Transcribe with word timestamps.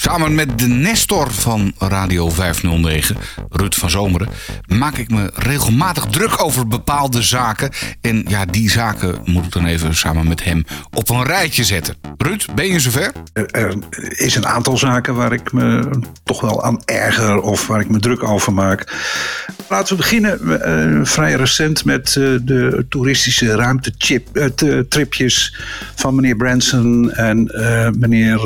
Samen 0.00 0.34
met 0.34 0.58
de 0.58 0.66
Nestor 0.66 1.32
van 1.32 1.72
Radio 1.78 2.30
509, 2.30 3.16
Ruud 3.50 3.74
van 3.74 3.90
Zomeren, 3.90 4.28
maak 4.66 4.96
ik 4.96 5.10
me 5.10 5.30
regelmatig 5.34 6.06
druk 6.06 6.42
over 6.42 6.68
bepaalde 6.68 7.22
zaken. 7.22 7.70
En 8.00 8.24
ja, 8.28 8.44
die 8.44 8.70
zaken 8.70 9.18
moet 9.24 9.44
ik 9.44 9.52
dan 9.52 9.66
even 9.66 9.94
samen 9.94 10.28
met 10.28 10.44
hem 10.44 10.64
op 10.90 11.08
een 11.08 11.24
rijtje 11.24 11.64
zetten. 11.64 11.96
Ruud, 12.16 12.46
ben 12.54 12.66
je 12.66 12.80
zover? 12.80 13.12
Er 13.32 13.76
is 14.08 14.34
een 14.34 14.46
aantal 14.46 14.76
zaken 14.76 15.14
waar 15.14 15.32
ik 15.32 15.52
me 15.52 15.90
toch 16.24 16.40
wel 16.40 16.64
aan 16.64 16.82
erger 16.84 17.40
of 17.40 17.66
waar 17.66 17.80
ik 17.80 17.90
me 17.90 17.98
druk 17.98 18.22
over 18.22 18.52
maak. 18.52 18.92
Laten 19.68 19.96
we 19.96 20.02
beginnen 20.02 20.40
uh, 20.42 21.04
vrij 21.04 21.34
recent 21.34 21.84
met 21.84 22.14
uh, 22.18 22.38
de 22.42 22.86
toeristische 22.88 23.54
ruimtetripjes 23.54 25.52
uh, 25.52 25.58
van 25.94 26.14
meneer 26.14 26.36
Branson 26.36 27.12
en 27.12 27.50
meneer, 27.98 28.38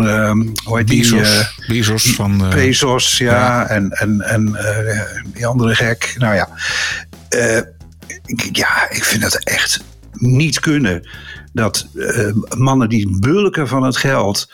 hoe 0.65 0.79
heet 0.79 0.89
die? 0.89 1.05
Bezos 1.67 2.15
van... 2.15 2.51
Bezos, 2.51 3.19
ja, 3.19 3.33
ja. 3.33 3.69
En, 3.69 3.91
en, 3.91 4.21
en 4.21 4.57
die 5.35 5.47
andere 5.47 5.75
gek. 5.75 6.15
Nou 6.19 6.35
ja. 6.35 6.49
ja, 8.53 8.91
ik 8.91 9.05
vind 9.05 9.23
dat 9.23 9.35
echt 9.35 9.85
niet 10.13 10.61
kunnen. 10.61 11.09
Dat 11.53 11.87
mannen 12.57 12.89
die 12.89 13.19
bulken 13.19 13.69
van 13.69 13.83
het 13.83 13.97
geld 13.97 14.53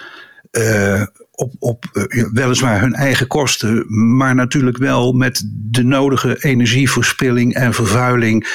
op, 1.38 1.52
op 1.58 1.84
uh, 1.92 2.24
weliswaar 2.32 2.80
hun 2.80 2.94
eigen 2.94 3.26
kosten, 3.26 3.84
maar 4.16 4.34
natuurlijk 4.34 4.76
wel 4.76 5.12
met 5.12 5.44
de 5.50 5.84
nodige 5.84 6.44
energieverspilling 6.44 7.54
en 7.54 7.74
vervuiling 7.74 8.46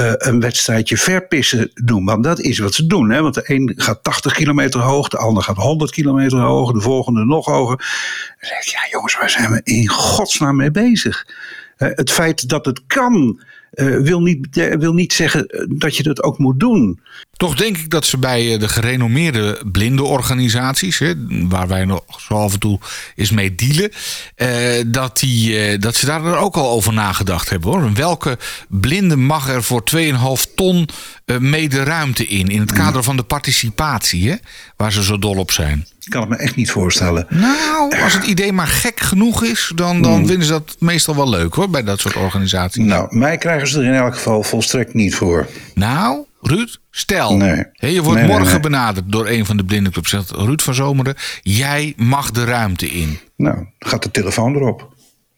uh, 0.00 0.12
een 0.16 0.40
wedstrijdje 0.40 0.96
verpissen 0.96 1.70
doen. 1.74 2.04
Want 2.04 2.24
dat 2.24 2.40
is 2.40 2.58
wat 2.58 2.74
ze 2.74 2.86
doen. 2.86 3.10
Hè? 3.10 3.22
Want 3.22 3.34
de 3.34 3.42
een 3.44 3.72
gaat 3.76 4.02
80 4.02 4.32
kilometer 4.32 4.80
hoog, 4.80 5.08
de 5.08 5.16
ander 5.16 5.42
gaat 5.42 5.56
100 5.56 5.90
kilometer 5.90 6.38
hoog, 6.38 6.72
de 6.72 6.80
volgende 6.80 7.24
nog 7.24 7.46
hoger. 7.46 7.76
Dan 7.76 8.48
zeg 8.48 8.58
ik, 8.58 8.66
ja 8.66 8.88
jongens, 8.90 9.16
waar 9.18 9.30
zijn 9.30 9.50
we 9.50 9.60
in 9.64 9.88
godsnaam 9.88 10.56
mee 10.56 10.70
bezig? 10.70 11.26
Uh, 11.78 11.88
het 11.92 12.10
feit 12.10 12.48
dat 12.48 12.66
het 12.66 12.82
kan, 12.86 13.40
wil, 14.00 14.20
niet, 14.20 14.48
wil 14.78 14.94
niet 14.94 15.12
zeggen 15.12 15.66
dat 15.78 15.96
je 15.96 16.02
dat 16.02 16.22
ook 16.22 16.38
moet 16.38 16.60
doen. 16.60 17.00
Toch 17.36 17.56
denk 17.56 17.76
ik 17.76 17.90
dat 17.90 18.04
ze 18.04 18.18
bij 18.18 18.52
eh, 18.52 18.60
de 18.60 18.68
gerenommeerde 18.68 19.60
blindenorganisaties, 19.72 20.98
hè, 20.98 21.12
waar 21.48 21.68
wij 21.68 21.84
nog 21.84 22.02
zo 22.28 22.34
af 22.34 22.52
en 22.52 22.58
toe 22.58 22.78
eens 23.14 23.30
mee 23.30 23.54
dealen, 23.54 23.90
eh, 24.34 24.48
dat, 24.86 25.18
die, 25.18 25.58
eh, 25.58 25.80
dat 25.80 25.94
ze 25.94 26.06
daar 26.06 26.36
ook 26.36 26.56
al 26.56 26.70
over 26.70 26.92
nagedacht 26.92 27.50
hebben 27.50 27.70
hoor. 27.70 27.92
welke 27.92 28.38
blinde 28.68 29.16
mag 29.16 29.48
er 29.48 29.62
voor 29.62 29.84
2,5 29.84 30.46
ton 30.54 30.88
eh, 31.24 31.38
mee 31.38 31.68
de 31.68 31.82
ruimte 31.82 32.26
in? 32.26 32.48
In 32.48 32.60
het 32.60 32.72
kader 32.72 33.02
van 33.02 33.16
de 33.16 33.22
participatie, 33.22 34.30
hè, 34.30 34.36
waar 34.76 34.92
ze 34.92 35.02
zo 35.02 35.18
dol 35.18 35.36
op 35.36 35.50
zijn. 35.50 35.86
Ik 36.00 36.10
kan 36.10 36.20
het 36.20 36.30
me 36.30 36.36
echt 36.36 36.56
niet 36.56 36.70
voorstellen. 36.70 37.26
Nou, 37.28 38.02
als 38.02 38.12
het 38.12 38.24
idee 38.24 38.52
maar 38.52 38.66
gek 38.66 39.00
genoeg 39.00 39.44
is, 39.44 39.72
dan, 39.74 40.02
dan 40.02 40.14
hmm. 40.14 40.26
vinden 40.26 40.46
ze 40.46 40.52
dat 40.52 40.76
meestal 40.78 41.16
wel 41.16 41.28
leuk 41.28 41.54
hoor, 41.54 41.70
bij 41.70 41.82
dat 41.82 42.00
soort 42.00 42.16
organisaties. 42.16 42.84
Nou, 42.84 43.16
mij 43.16 43.38
krijgen 43.38 43.68
ze 43.68 43.78
er 43.78 43.84
in 43.84 43.94
elk 43.94 44.14
geval 44.14 44.42
volstrekt 44.42 44.94
niet 44.94 45.14
voor. 45.14 45.48
Nou, 45.74 46.24
Ruud, 46.46 46.76
stel, 46.90 47.36
nee. 47.36 47.64
je 47.72 48.02
wordt 48.02 48.22
morgen 48.22 48.60
benaderd 48.60 49.12
door 49.12 49.28
een 49.28 49.46
van 49.46 49.56
de 49.56 49.64
blindenclubs. 49.64 50.10
Zegt 50.10 50.30
Ruud 50.30 50.60
van 50.60 50.74
Zomeren, 50.74 51.14
jij 51.42 51.92
mag 51.96 52.30
de 52.30 52.44
ruimte 52.44 52.86
in. 52.86 53.18
Nou, 53.36 53.66
gaat 53.78 54.02
de 54.02 54.10
telefoon 54.10 54.54
erop. 54.54 54.94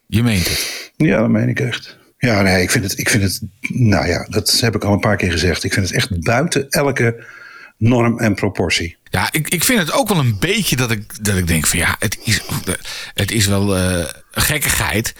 Je 0.06 0.22
meent 0.22 0.48
het? 0.48 0.92
Ja, 0.96 1.18
dat 1.18 1.28
meen 1.28 1.48
ik 1.48 1.60
echt. 1.60 1.98
Ja, 2.18 2.42
nee, 2.42 2.62
ik 2.62 2.70
vind 2.70 2.84
het, 2.84 2.98
ik 2.98 3.08
vind 3.08 3.22
het, 3.22 3.40
nou 3.60 4.06
ja, 4.06 4.26
dat 4.30 4.60
heb 4.60 4.74
ik 4.74 4.84
al 4.84 4.92
een 4.92 5.00
paar 5.00 5.16
keer 5.16 5.30
gezegd. 5.30 5.64
Ik 5.64 5.72
vind 5.72 5.86
het 5.86 5.94
echt 5.96 6.20
buiten 6.20 6.68
elke 6.68 7.24
norm 7.78 8.18
en 8.18 8.34
proportie. 8.34 8.96
Ja, 9.10 9.28
ik, 9.30 9.48
ik 9.48 9.64
vind 9.64 9.78
het 9.78 9.92
ook 9.92 10.08
wel 10.08 10.18
een 10.18 10.36
beetje 10.38 10.76
dat 10.76 10.90
ik, 10.90 11.24
dat 11.24 11.36
ik 11.36 11.46
denk 11.46 11.66
van 11.66 11.78
ja, 11.78 11.96
het 11.98 12.18
is, 12.24 12.42
het 13.14 13.30
is 13.30 13.46
wel 13.46 13.78
uh, 13.78 14.04
gekkigheid. 14.30 15.14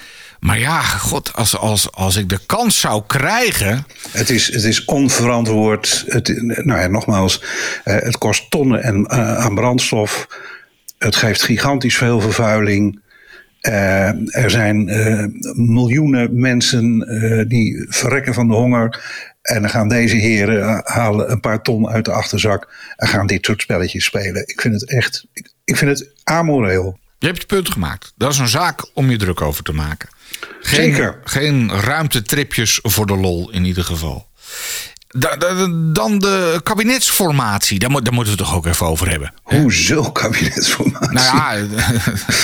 Maar 0.47 0.59
ja, 0.59 0.81
god, 0.81 1.33
als, 1.33 1.57
als, 1.57 1.93
als 1.93 2.17
ik 2.17 2.29
de 2.29 2.39
kans 2.47 2.81
zou 2.81 3.03
krijgen. 3.07 3.87
Het 4.11 4.31
is, 4.31 4.53
het 4.53 4.65
is 4.65 4.85
onverantwoord. 4.85 6.05
Het, 6.07 6.43
nou 6.43 6.81
ja, 6.81 6.87
nogmaals, 6.87 7.43
eh, 7.85 7.97
het 7.97 8.19
kost 8.19 8.51
tonnen 8.51 8.83
en, 8.83 8.97
uh, 8.97 9.39
aan 9.39 9.55
brandstof. 9.55 10.27
Het 10.99 11.17
geeft 11.17 11.43
gigantisch 11.43 11.97
veel 11.97 12.21
vervuiling. 12.21 13.01
Uh, 13.61 14.37
er 14.37 14.51
zijn 14.51 14.85
miljoenen 15.55 16.41
mensen 16.41 16.99
die 17.49 17.87
verrekken 17.89 18.35
van 18.35 18.49
de 18.49 18.55
honger. 18.55 19.03
En 19.43 19.61
dan 19.61 19.71
gaan 19.71 19.89
deze 19.89 20.17
heren 20.17 20.81
halen 20.85 21.31
een 21.31 21.41
paar 21.41 21.63
ton 21.63 21.89
uit 21.89 22.05
de 22.05 22.13
achterzak 22.13 22.69
en 22.97 23.09
gaan 23.09 23.27
dit 23.27 23.45
soort 23.47 23.61
spelletjes 23.61 24.05
spelen. 24.05 24.43
Ik 24.49 24.61
vind 24.61 24.75
het 24.75 24.91
echt, 24.91 25.27
ik, 25.33 25.53
ik 25.65 25.77
vind 25.77 25.99
het 25.99 26.11
amoreel. 26.25 26.99
Je 27.19 27.27
hebt 27.27 27.41
je 27.41 27.47
punt 27.47 27.71
gemaakt. 27.71 28.13
Dat 28.17 28.33
is 28.33 28.39
een 28.39 28.49
zaak 28.49 28.91
om 28.95 29.11
je 29.11 29.17
druk 29.17 29.41
over 29.41 29.63
te 29.63 29.73
maken. 29.73 30.09
Geen, 30.61 30.93
Zeker. 30.93 31.19
Geen 31.25 31.81
ruimtetripjes 31.81 32.79
voor 32.83 33.07
de 33.07 33.17
lol 33.17 33.51
in 33.51 33.65
ieder 33.65 33.85
geval. 33.85 34.27
Dan 35.93 36.19
de 36.19 36.61
kabinetsformatie. 36.63 37.79
Daar, 37.79 37.91
moeten 37.91 38.15
we 38.15 38.29
het 38.29 38.39
toch 38.39 38.55
ook 38.55 38.67
even 38.67 38.87
over 38.87 39.11
hebben. 39.11 39.33
Hoezo 39.43 40.11
kabinetsformatie? 40.13 41.13
Nou 41.13 41.69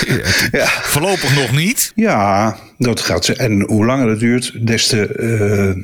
ja, 0.07 0.21
ja. 0.59 0.65
voorlopig 0.67 1.35
nog 1.35 1.51
niet. 1.51 1.91
Ja, 1.95 2.57
dat 2.77 3.01
gaat 3.01 3.25
ze. 3.25 3.35
En 3.35 3.61
hoe 3.61 3.85
langer 3.85 4.09
het 4.09 4.19
duurt, 4.19 4.67
des 4.67 4.87
te 4.87 5.15
uh, 5.19 5.83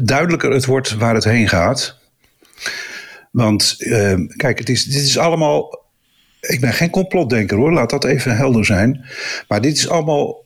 duidelijker 0.00 0.50
het 0.50 0.64
wordt 0.64 0.94
waar 0.94 1.14
het 1.14 1.24
heen 1.24 1.48
gaat. 1.48 1.98
Want 3.30 3.76
uh, 3.78 4.14
kijk, 4.36 4.58
het 4.58 4.68
is, 4.68 4.84
dit 4.84 5.02
is 5.02 5.18
allemaal. 5.18 5.80
Ik 6.40 6.60
ben 6.60 6.72
geen 6.72 6.90
complotdenker 6.90 7.56
hoor, 7.56 7.72
laat 7.72 7.90
dat 7.90 8.04
even 8.04 8.36
helder 8.36 8.64
zijn. 8.64 9.04
Maar 9.48 9.60
dit 9.60 9.76
is 9.76 9.88
allemaal 9.88 10.41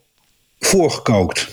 voorgekookt. 0.66 1.48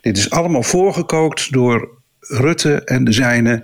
Dit 0.00 0.16
is 0.16 0.30
allemaal 0.30 0.62
voorgekookt 0.62 1.52
door 1.52 1.96
Rutte 2.20 2.84
en 2.84 3.04
de 3.04 3.12
zijnen. 3.12 3.62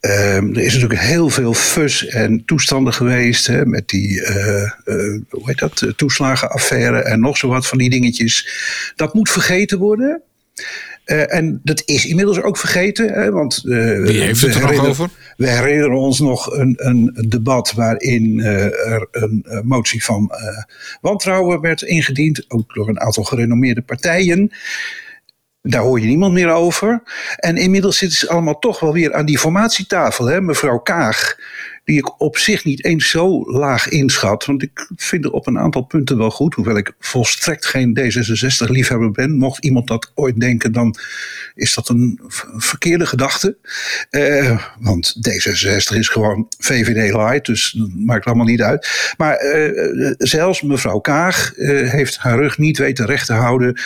Ehm, 0.00 0.54
er 0.54 0.62
is 0.62 0.72
natuurlijk 0.74 1.00
heel 1.00 1.30
veel 1.30 1.54
fus 1.54 2.06
en 2.06 2.44
toestanden 2.44 2.92
geweest 2.92 3.46
hè, 3.46 3.66
met 3.66 3.88
die 3.88 4.20
uh, 4.20 4.70
hoe 5.28 5.42
heet 5.42 5.58
dat, 5.58 5.92
toeslagenaffaire 5.96 7.02
en 7.02 7.20
nog 7.20 7.36
zo 7.36 7.48
wat 7.48 7.66
van 7.66 7.78
die 7.78 7.90
dingetjes. 7.90 8.48
Dat 8.96 9.14
moet 9.14 9.30
vergeten 9.30 9.78
worden. 9.78 10.22
Uh, 11.06 11.34
en 11.34 11.60
dat 11.62 11.82
is 11.84 12.06
inmiddels 12.06 12.42
ook 12.42 12.56
vergeten. 12.56 13.12
Hè, 13.12 13.30
want, 13.30 13.62
uh, 13.64 14.02
Wie 14.02 14.20
heeft 14.20 14.40
het 14.40 14.54
er 14.54 14.60
nog 14.60 14.86
over? 14.86 15.10
We 15.36 15.48
herinneren 15.50 15.96
ons 15.96 16.20
nog 16.20 16.52
een, 16.52 16.74
een 16.76 17.26
debat 17.28 17.72
waarin 17.72 18.38
uh, 18.38 18.64
er 18.92 19.08
een 19.10 19.44
motie 19.64 20.04
van 20.04 20.32
wantrouwen 21.00 21.60
werd 21.60 21.82
ingediend. 21.82 22.44
Ook 22.48 22.74
door 22.74 22.88
een 22.88 23.00
aantal 23.00 23.24
gerenommeerde 23.24 23.82
partijen. 23.82 24.50
Daar 25.62 25.82
hoor 25.82 26.00
je 26.00 26.06
niemand 26.06 26.32
meer 26.32 26.50
over. 26.50 27.02
En 27.36 27.56
inmiddels 27.56 27.98
zitten 27.98 28.18
ze 28.18 28.28
allemaal 28.28 28.58
toch 28.58 28.80
wel 28.80 28.92
weer 28.92 29.14
aan 29.14 29.26
die 29.26 29.38
formatietafel. 29.38 30.26
Hè? 30.26 30.40
Mevrouw 30.40 30.78
Kaag 30.78 31.36
die 31.86 31.98
ik 31.98 32.20
op 32.20 32.38
zich 32.38 32.64
niet 32.64 32.84
eens 32.84 33.10
zo 33.10 33.50
laag 33.50 33.88
inschat. 33.88 34.44
Want 34.44 34.62
ik 34.62 34.88
vind 34.96 35.24
er 35.24 35.30
op 35.30 35.46
een 35.46 35.58
aantal 35.58 35.82
punten 35.82 36.18
wel 36.18 36.30
goed. 36.30 36.54
Hoewel 36.54 36.76
ik 36.76 36.92
volstrekt 36.98 37.66
geen 37.66 37.98
D66-liefhebber 38.00 39.10
ben. 39.10 39.36
Mocht 39.36 39.64
iemand 39.64 39.86
dat 39.86 40.12
ooit 40.14 40.40
denken, 40.40 40.72
dan 40.72 40.96
is 41.54 41.74
dat 41.74 41.88
een 41.88 42.20
verkeerde 42.56 43.06
gedachte. 43.06 43.56
Uh, 44.10 44.62
want 44.80 45.16
D66 45.28 45.96
is 45.96 46.08
gewoon 46.08 46.46
VVD 46.58 47.12
light, 47.12 47.46
dus 47.46 47.74
dat 47.78 47.88
maakt 47.94 48.24
allemaal 48.24 48.46
niet 48.46 48.62
uit. 48.62 49.14
Maar 49.16 49.44
uh, 49.44 50.14
zelfs 50.18 50.62
mevrouw 50.62 50.98
Kaag 50.98 51.56
uh, 51.56 51.90
heeft 51.90 52.18
haar 52.18 52.38
rug 52.38 52.58
niet 52.58 52.78
weten 52.78 53.06
recht 53.06 53.26
te 53.26 53.32
houden. 53.32 53.80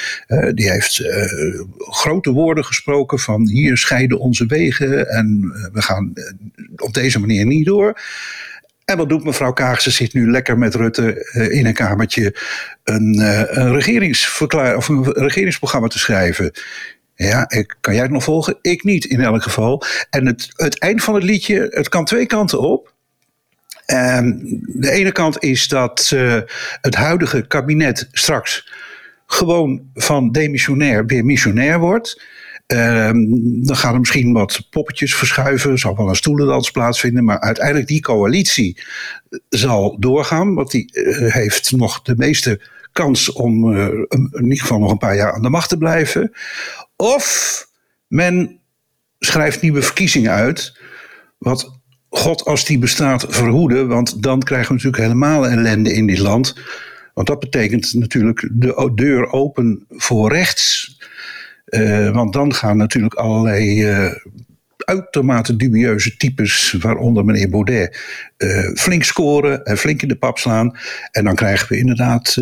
die 0.55 0.71
heeft 0.71 1.03
grote 1.79 2.31
woorden 2.31 2.65
gesproken 2.65 3.19
van 3.19 3.49
hier 3.49 3.77
scheiden 3.77 4.19
onze 4.19 4.47
wegen 4.47 5.09
en 5.09 5.41
we 5.73 5.83
gaan 5.83 6.13
op 6.77 6.95
deze 6.95 7.21
manier 7.21 7.47
niet 7.47 7.67
door. 7.67 7.90
En 8.85 8.97
wat 8.97 9.09
doet 9.09 9.25
mevrouw 9.25 9.53
Kaag? 9.53 9.81
Ze 9.81 9.91
zit 9.91 10.13
nu 10.13 10.31
lekker 10.31 10.59
met 10.59 10.75
Rutte 10.75 11.33
uh, 11.33 11.59
in 11.59 11.67
een 11.67 11.75
kamertje 11.75 12.37
een, 12.85 13.17
uh, 13.19 13.43
een, 13.47 14.77
of 14.77 14.89
een 14.89 15.13
regeringsprogramma 15.13 15.89
te 15.89 15.99
schrijven. 15.99 16.53
Ja, 17.15 17.51
ik, 17.51 17.77
kan 17.81 17.95
jij 17.95 18.03
het 18.03 18.13
nog 18.13 18.25
volgen? 18.25 18.59
Ik 18.63 18.85
niet 18.85 19.05
in 19.05 19.21
elk 19.21 19.43
geval. 19.43 19.83
En 20.11 20.27
het, 20.27 20.49
het 20.57 20.79
eind 20.79 21.03
van 21.03 21.15
het 21.15 21.23
liedje, 21.23 21.67
het 21.71 21.89
kan 21.89 22.05
twee 22.05 22.27
kanten 22.27 22.61
op. 22.61 22.93
En 23.87 24.41
de 24.67 24.91
ene 24.91 25.13
kant 25.13 25.43
is 25.43 25.69
dat 25.69 26.11
uh, 26.15 26.41
het 26.81 26.95
huidige 26.95 27.47
kabinet 27.47 28.09
straks 28.13 28.73
gewoon 29.27 29.91
van 29.95 30.33
demissionair 30.33 31.07
weer 31.07 31.25
missionair 31.25 31.79
wordt. 31.79 32.23
Ehm, 32.71 33.17
dan 33.63 33.77
gaan 33.77 33.93
er 33.93 33.99
misschien 33.99 34.33
wat 34.33 34.67
poppetjes 34.71 35.15
verschuiven, 35.15 35.79
zal 35.79 35.97
wel 35.97 36.09
een 36.09 36.15
stoelendans 36.15 36.71
plaatsvinden, 36.71 37.25
maar 37.25 37.41
uiteindelijk 37.41 37.87
die 37.87 38.01
coalitie 38.01 38.83
zal 39.49 39.97
doorgaan, 40.01 40.55
want 40.55 40.71
die 40.71 40.91
uh, 40.93 41.33
heeft 41.33 41.73
nog 41.73 42.03
de 42.03 42.15
meeste 42.17 42.61
kans 42.93 43.33
om 43.33 43.73
uh, 43.73 43.85
in 44.31 44.43
ieder 44.43 44.61
geval 44.61 44.79
nog 44.79 44.91
een 44.91 44.99
paar 44.99 45.17
jaar 45.17 45.33
aan 45.33 45.43
de 45.43 45.49
macht 45.49 45.69
te 45.69 45.79
blijven. 45.79 46.33
Of 46.97 47.67
men 48.07 48.61
schrijft 49.19 49.63
nieuwe 49.63 49.83
verkiezingen 49.83 50.33
uit, 50.33 50.79
wat 51.39 51.81
God 52.09 52.45
als 52.45 52.65
die 52.65 52.79
bestaat 52.79 53.27
verhoeden, 53.29 53.89
want 53.89 54.23
dan 54.23 54.41
krijgen 54.41 54.69
we 54.69 54.75
natuurlijk 54.75 55.03
helemaal 55.03 55.47
ellende 55.47 55.93
in 55.93 56.07
dit 56.07 56.19
land. 56.19 56.55
Want 57.15 57.27
dat 57.27 57.41
betekent 57.41 57.95
natuurlijk 57.95 58.49
de 58.53 58.93
deur 58.95 59.33
open 59.33 59.85
voor 59.89 60.33
rechts. 60.33 60.99
Uh, 61.71 62.11
want 62.11 62.33
dan 62.33 62.55
gaan 62.55 62.77
natuurlijk 62.77 63.15
allerlei 63.15 63.91
uh, 63.91 64.13
uitermate 64.77 65.57
dubieuze 65.57 66.17
types, 66.17 66.77
waaronder 66.81 67.25
meneer 67.25 67.49
Baudet, 67.49 67.99
uh, 68.39 68.75
flink 68.75 69.03
scoren 69.05 69.65
en 69.65 69.77
flink 69.77 70.03
in 70.03 70.09
de 70.09 70.17
pap 70.17 70.39
slaan. 70.39 70.77
En 71.11 71.25
dan 71.25 71.35
krijgen 71.35 71.69
we 71.69 71.79
inderdaad 71.79 72.37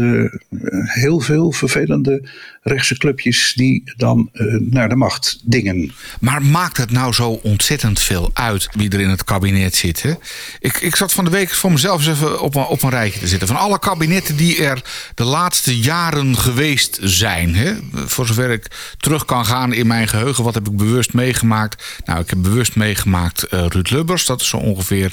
heel 0.84 1.20
veel 1.20 1.52
vervelende 1.52 2.28
rechtse 2.68 2.96
clubjes 2.96 3.52
die 3.56 3.92
dan 3.96 4.30
uh, 4.32 4.60
naar 4.60 4.88
de 4.88 4.96
macht 4.96 5.40
dingen. 5.44 5.92
Maar 6.20 6.42
maakt 6.42 6.76
het 6.76 6.90
nou 6.90 7.12
zo 7.12 7.30
ontzettend 7.30 8.00
veel 8.00 8.30
uit 8.32 8.68
wie 8.72 8.90
er 8.90 9.00
in 9.00 9.08
het 9.08 9.24
kabinet 9.24 9.74
zit? 9.74 10.02
Hè? 10.02 10.12
Ik, 10.60 10.76
ik 10.76 10.96
zat 10.96 11.12
van 11.12 11.24
de 11.24 11.30
week 11.30 11.54
voor 11.54 11.72
mezelf 11.72 12.06
eens 12.06 12.16
even 12.16 12.40
op 12.40 12.54
een, 12.54 12.64
op 12.64 12.82
een 12.82 12.90
rijtje 12.90 13.20
te 13.20 13.26
zitten. 13.26 13.48
Van 13.48 13.56
alle 13.56 13.78
kabinetten 13.78 14.36
die 14.36 14.64
er 14.64 14.82
de 15.14 15.24
laatste 15.24 15.78
jaren 15.78 16.36
geweest 16.36 16.98
zijn. 17.02 17.54
Hè? 17.54 17.74
Voor 17.92 18.26
zover 18.26 18.50
ik 18.50 18.66
terug 18.98 19.24
kan 19.24 19.46
gaan 19.46 19.72
in 19.72 19.86
mijn 19.86 20.08
geheugen, 20.08 20.44
wat 20.44 20.54
heb 20.54 20.68
ik 20.68 20.76
bewust 20.76 21.12
meegemaakt? 21.12 22.00
Nou, 22.04 22.20
ik 22.20 22.30
heb 22.30 22.42
bewust 22.42 22.76
meegemaakt 22.76 23.46
Ruud 23.50 23.90
Lubbers. 23.90 24.26
Dat 24.26 24.40
is 24.40 24.48
zo 24.48 24.56
ongeveer 24.56 25.12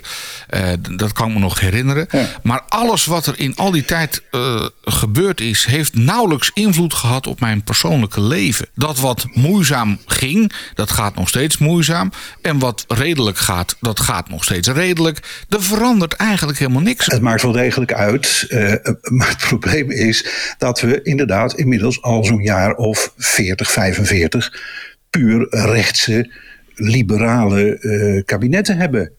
dat 0.91 1.13
kan 1.13 1.27
ik 1.27 1.33
me 1.33 1.39
nog 1.39 1.59
herinneren. 1.59 2.07
Maar 2.43 2.61
alles 2.67 3.05
wat 3.05 3.25
er 3.25 3.39
in 3.39 3.55
al 3.55 3.71
die 3.71 3.85
tijd 3.85 4.23
uh, 4.31 4.65
gebeurd 4.83 5.41
is, 5.41 5.65
heeft 5.65 5.95
nauwelijks 5.95 6.51
invloed 6.53 6.93
gehad 6.93 7.27
op 7.27 7.39
mijn 7.45 7.63
persoonlijke 7.63 8.21
leven. 8.21 8.67
Dat 8.75 8.99
wat 8.99 9.27
moeizaam 9.33 9.99
ging, 10.05 10.51
dat 10.73 10.91
gaat 10.91 11.15
nog 11.15 11.27
steeds 11.27 11.57
moeizaam. 11.57 12.11
En 12.41 12.59
wat 12.59 12.85
redelijk 12.87 13.37
gaat, 13.37 13.75
dat 13.79 13.99
gaat 13.99 14.29
nog 14.29 14.43
steeds 14.43 14.67
redelijk. 14.67 15.45
Er 15.49 15.63
verandert 15.63 16.13
eigenlijk 16.13 16.59
helemaal 16.59 16.81
niks. 16.81 17.05
Het 17.05 17.21
maakt 17.21 17.41
wel 17.41 17.51
degelijk 17.51 17.93
uit. 17.93 18.45
Uh, 18.49 18.73
maar 19.01 19.29
het 19.29 19.37
probleem 19.47 19.91
is 19.91 20.25
dat 20.57 20.81
we 20.81 21.01
inderdaad 21.01 21.53
inmiddels 21.53 22.01
al 22.01 22.23
zo'n 22.23 22.41
jaar 22.41 22.75
of 22.75 23.13
40, 23.17 23.71
45 23.71 24.61
puur 25.09 25.47
rechtse, 25.49 26.31
liberale 26.75 27.77
uh, 27.81 28.23
kabinetten 28.25 28.77
hebben 28.77 29.11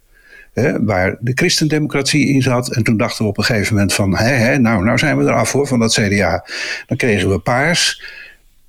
waar 0.80 1.16
de 1.20 1.32
christendemocratie 1.34 2.28
in 2.28 2.42
zat. 2.42 2.74
En 2.74 2.82
toen 2.82 2.96
dachten 2.96 3.24
we 3.24 3.30
op 3.30 3.38
een 3.38 3.44
gegeven 3.44 3.74
moment 3.74 3.94
van, 3.94 4.16
hè, 4.16 4.32
hè, 4.32 4.58
nou, 4.58 4.84
nou 4.84 4.98
zijn 4.98 5.18
we 5.18 5.24
eraf 5.24 5.52
hoor 5.52 5.66
van 5.66 5.78
dat 5.78 5.92
CDA. 5.92 6.46
Dan 6.86 6.96
kregen 6.96 7.30
we 7.30 7.38
paars. 7.38 8.02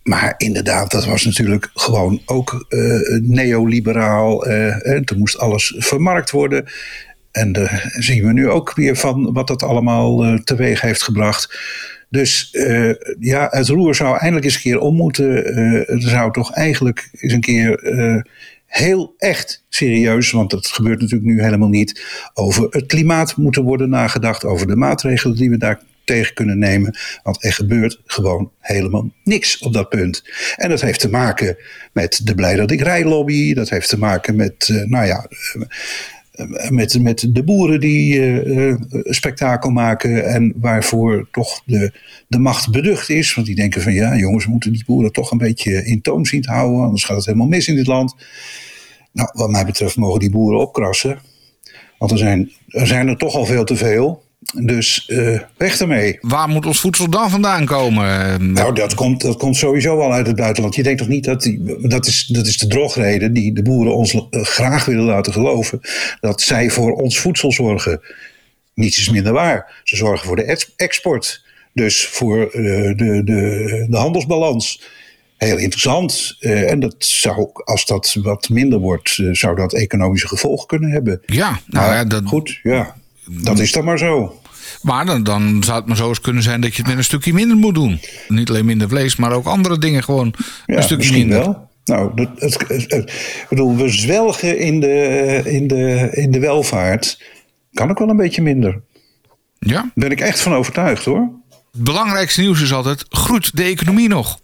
Maar 0.04 0.34
inderdaad, 0.38 0.92
dat 0.92 1.06
was 1.06 1.25
natuurlijk 1.25 1.69
gewoon 1.74 2.22
ook 2.25 2.66
uh, 2.69 3.19
neoliberaal. 3.22 4.45
En 4.45 5.06
toen 5.06 5.18
moest 5.18 5.38
alles 5.38 5.75
vermarkt 5.78 6.31
worden. 6.31 6.66
En 7.31 7.51
daar 7.51 7.94
zien 7.98 8.25
we 8.25 8.34
nu 8.34 8.50
ook 8.50 8.74
weer 8.75 8.95
van 8.95 9.34
wat 9.34 9.48
dat 9.48 9.63
allemaal 9.63 10.25
uh, 10.25 10.39
teweeg 10.39 10.81
heeft 10.81 11.04
gebracht. 11.04 11.60
Dus 12.10 12.50
ja, 13.19 13.48
het 13.50 13.68
roer 13.68 13.95
zou 13.95 14.18
eindelijk 14.18 14.45
eens 14.45 14.56
een 14.56 14.62
keer 14.62 14.80
om 14.80 14.95
moeten. 14.95 15.56
Er 15.88 16.01
zou 16.01 16.31
toch 16.31 16.54
eigenlijk 16.54 17.10
eens 17.12 17.34
een 17.34 17.42
keer 17.42 17.80
heel 18.68 19.14
echt 19.18 19.64
serieus, 19.69 20.31
want 20.31 20.50
dat 20.50 20.68
gebeurt 20.68 21.02
natuurlijk 21.02 21.30
nu 21.30 21.42
helemaal 21.42 21.69
niet, 21.69 22.06
over 22.34 22.68
het 22.69 22.86
klimaat 22.86 23.38
moeten 23.38 23.64
worden 23.64 23.90
nagedacht, 23.90 24.46
over 24.46 24.68
de 24.68 24.75
maatregelen 24.75 25.36
die 25.36 25.50
we 25.50 25.58
daar 25.58 25.81
tegen 26.08 26.34
kunnen 26.34 26.60
nemen. 26.60 26.98
Want 27.24 27.44
er 27.44 27.54
gebeurt 27.54 28.02
gewoon 28.06 28.52
helemaal 28.60 29.10
niks 29.24 29.58
op 29.58 29.74
dat 29.74 29.90
punt. 29.90 30.24
En 30.56 30.69
dat 30.69 30.81
heeft 30.81 31.00
te 31.00 31.10
maken 31.10 31.58
met 31.94 32.19
de 32.24 32.36
blij 32.36 32.56
dat 32.56 32.72
ik 32.72 32.81
rij 32.81 33.04
lobby. 33.04 33.54
Dat 33.54 33.69
heeft 33.69 33.90
te 33.90 33.98
maken 33.98 34.36
met, 34.36 34.68
uh, 34.72 34.84
nou 34.84 35.06
ja, 35.06 35.28
uh, 35.56 35.63
met, 36.69 37.01
met 37.01 37.28
de 37.30 37.44
boeren 37.44 37.80
die 37.80 38.16
uh, 38.45 38.75
spektakel 39.04 39.69
maken. 39.69 40.25
En 40.25 40.54
waarvoor 40.56 41.28
toch 41.31 41.62
de, 41.66 41.92
de 42.28 42.39
macht 42.39 42.72
beducht 42.72 43.10
is. 43.10 43.34
Want 43.34 43.48
die 43.48 43.56
denken 43.56 43.81
van 43.81 43.94
ja, 43.94 44.16
jongens, 44.16 44.45
we 44.45 44.51
moeten 44.51 44.72
die 44.72 44.86
boeren 44.86 45.12
toch 45.12 45.31
een 45.31 45.38
beetje 45.38 45.86
in 45.86 46.01
toom 46.01 46.25
zien 46.25 46.42
te 46.42 46.51
houden. 46.51 46.84
Anders 46.84 47.04
gaat 47.04 47.18
het 47.18 47.25
helemaal 47.25 47.48
mis 47.48 47.68
in 47.68 47.75
dit 47.75 47.88
land. 47.88 48.16
Nou, 49.12 49.30
wat 49.34 49.50
mij 49.50 49.66
betreft 49.66 49.95
mogen 49.95 50.19
die 50.19 50.30
boeren 50.30 50.60
opkrassen. 50.60 51.19
Want 51.98 52.12
er 52.12 52.18
zijn 52.18 52.51
er, 52.68 52.88
zijn 52.88 53.07
er 53.07 53.18
toch 53.18 53.36
al 53.36 53.45
veel 53.45 53.63
te 53.63 53.75
veel. 53.75 54.24
Dus 54.54 55.06
uh, 55.08 55.40
weg 55.58 55.80
ermee. 55.80 56.18
Waar 56.22 56.50
moet 56.50 56.66
ons 56.66 56.80
voedsel 56.80 57.10
dan 57.10 57.30
vandaan 57.30 57.66
komen? 57.66 58.52
Nou, 58.54 58.74
dat 58.74 58.94
komt, 58.94 59.22
dat 59.22 59.38
komt 59.38 59.56
sowieso 59.56 60.00
al 60.00 60.14
uit 60.14 60.28
het 60.28 60.36
buitenland. 60.36 60.76
Je 60.76 60.84
denkt 60.84 61.00
toch 61.00 61.08
niet 61.08 61.24
dat. 61.24 61.42
Die, 61.42 61.88
dat, 61.88 62.08
is, 62.08 62.26
dat 62.26 62.48
is 62.48 62.58
de 62.58 62.68
drogreden 62.68 63.34
die 63.34 63.54
de 63.54 63.62
boeren 63.62 63.96
ons 63.96 64.14
uh, 64.14 64.22
graag 64.30 64.86
willen 64.86 65.04
laten 65.04 65.34
geloven. 65.34 65.80
Dat 66.20 66.42
zij 66.42 66.70
voor 66.70 66.92
ons 66.92 67.20
voedsel 67.20 67.52
zorgen. 67.52 68.02
Niets 68.74 68.98
is 68.98 69.10
minder 69.10 69.34
waar. 69.34 69.82
Ze 69.84 69.96
zorgen 69.96 70.28
voor 70.28 70.36
de 70.36 70.72
export. 70.76 71.46
Dus 71.74 72.06
voor 72.06 72.38
uh, 72.38 72.52
de, 72.98 73.22
de, 73.24 73.86
de 73.90 73.98
handelsbalans 73.98 74.82
heel 75.38 75.58
interessant. 75.58 76.38
Uh, 76.40 76.72
en 76.72 76.80
dat 76.80 76.96
zou, 76.98 77.50
als 77.54 77.86
dat 77.86 78.18
wat 78.22 78.50
minder 78.50 78.80
wordt, 78.80 79.18
uh, 79.18 79.34
zou 79.34 79.56
dat 79.56 79.74
economische 79.74 80.28
gevolgen 80.28 80.68
kunnen 80.68 80.90
hebben. 80.92 81.22
Ja, 81.26 81.50
nou 81.50 81.88
maar, 81.88 81.96
ja, 81.96 82.06
dat... 82.06 82.24
goed, 82.26 82.60
ja. 82.64 82.96
Dat 83.29 83.59
is 83.59 83.71
dan 83.71 83.85
maar 83.85 83.97
zo. 83.97 84.41
Maar 84.81 85.06
dan, 85.06 85.24
dan 85.24 85.63
zou 85.63 85.77
het 85.77 85.88
maar 85.88 85.97
zo 85.97 86.07
eens 86.07 86.21
kunnen 86.21 86.44
zijn 86.44 86.62
dat 86.62 86.71
je 86.71 86.77
het 86.77 86.88
met 86.88 86.97
een 86.97 87.03
stukje 87.03 87.33
minder 87.33 87.57
moet 87.57 87.75
doen. 87.75 88.00
Niet 88.27 88.50
alleen 88.50 88.65
minder 88.65 88.89
vlees, 88.89 89.15
maar 89.15 89.31
ook 89.31 89.45
andere 89.45 89.77
dingen 89.77 90.03
gewoon 90.03 90.33
ja, 90.65 90.75
een 90.75 90.83
stukje 90.83 91.12
minder. 91.12 91.39
Wel. 91.39 91.69
Nou, 91.85 92.12
het, 92.15 92.29
het, 92.35 92.68
het, 92.68 92.91
het, 92.91 93.12
bedoel, 93.50 93.75
we 93.75 93.89
zwelgen 93.89 94.59
in 94.59 94.79
de, 94.79 95.41
in, 95.45 95.68
de, 95.68 96.09
in 96.12 96.31
de 96.31 96.39
welvaart. 96.39 97.24
Kan 97.74 97.89
ook 97.89 98.00
wel 98.00 98.09
een 98.09 98.18
beetje 98.18 98.41
minder. 98.41 98.81
Ja. 99.59 99.81
Daar 99.81 99.91
ben 99.94 100.12
ik 100.12 100.19
echt 100.19 100.39
van 100.39 100.53
overtuigd 100.53 101.06
hoor. 101.06 101.29
Het 101.71 101.83
belangrijkste 101.83 102.41
nieuws 102.41 102.62
is 102.62 102.74
altijd: 102.74 103.06
groeit 103.09 103.57
de 103.57 103.63
economie 103.63 104.07
nog? 104.07 104.39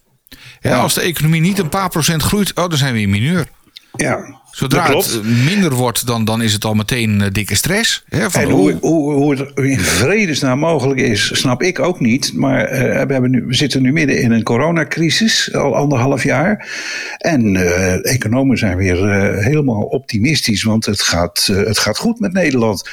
Ja. 0.59 0.77
Als 0.77 0.93
de 0.93 1.01
economie 1.01 1.41
niet 1.41 1.59
een 1.59 1.69
paar 1.69 1.89
procent 1.89 2.21
groeit, 2.21 2.55
oh, 2.55 2.69
dan 2.69 2.77
zijn 2.77 2.93
we 2.93 3.01
in 3.01 3.09
mineur. 3.09 3.47
Ja, 3.95 4.41
Zodra 4.53 4.97
het 4.97 5.23
minder 5.23 5.73
wordt, 5.73 6.07
dan, 6.07 6.25
dan 6.25 6.41
is 6.41 6.53
het 6.53 6.65
al 6.65 6.73
meteen 6.73 7.19
uh, 7.19 7.27
dikke 7.31 7.55
stress. 7.55 8.03
Hè, 8.09 8.31
van 8.31 8.41
en 8.41 8.49
hoe, 8.49 8.77
hoe, 8.81 9.13
hoe 9.13 9.35
het 9.35 9.51
in 9.55 9.79
vredesnaam 9.79 10.59
mogelijk 10.59 10.99
is, 10.99 11.39
snap 11.39 11.61
ik 11.61 11.79
ook 11.79 11.99
niet. 11.99 12.33
Maar 12.33 12.71
uh, 12.71 12.79
we, 12.79 13.13
hebben 13.13 13.31
nu, 13.31 13.45
we 13.45 13.53
zitten 13.53 13.81
nu 13.81 13.91
midden 13.91 14.21
in 14.21 14.31
een 14.31 14.43
coronacrisis, 14.43 15.53
al 15.53 15.75
anderhalf 15.75 16.23
jaar. 16.23 16.67
En 17.17 17.55
uh, 17.55 18.13
economen 18.13 18.57
zijn 18.57 18.77
weer 18.77 19.07
helemaal 19.43 19.81
optimistisch, 19.81 20.63
want 20.63 20.85
het 20.85 21.01
gaat, 21.01 21.49
het 21.53 21.79
gaat 21.79 21.97
goed 21.97 22.19
met 22.19 22.33
Nederland 22.33 22.89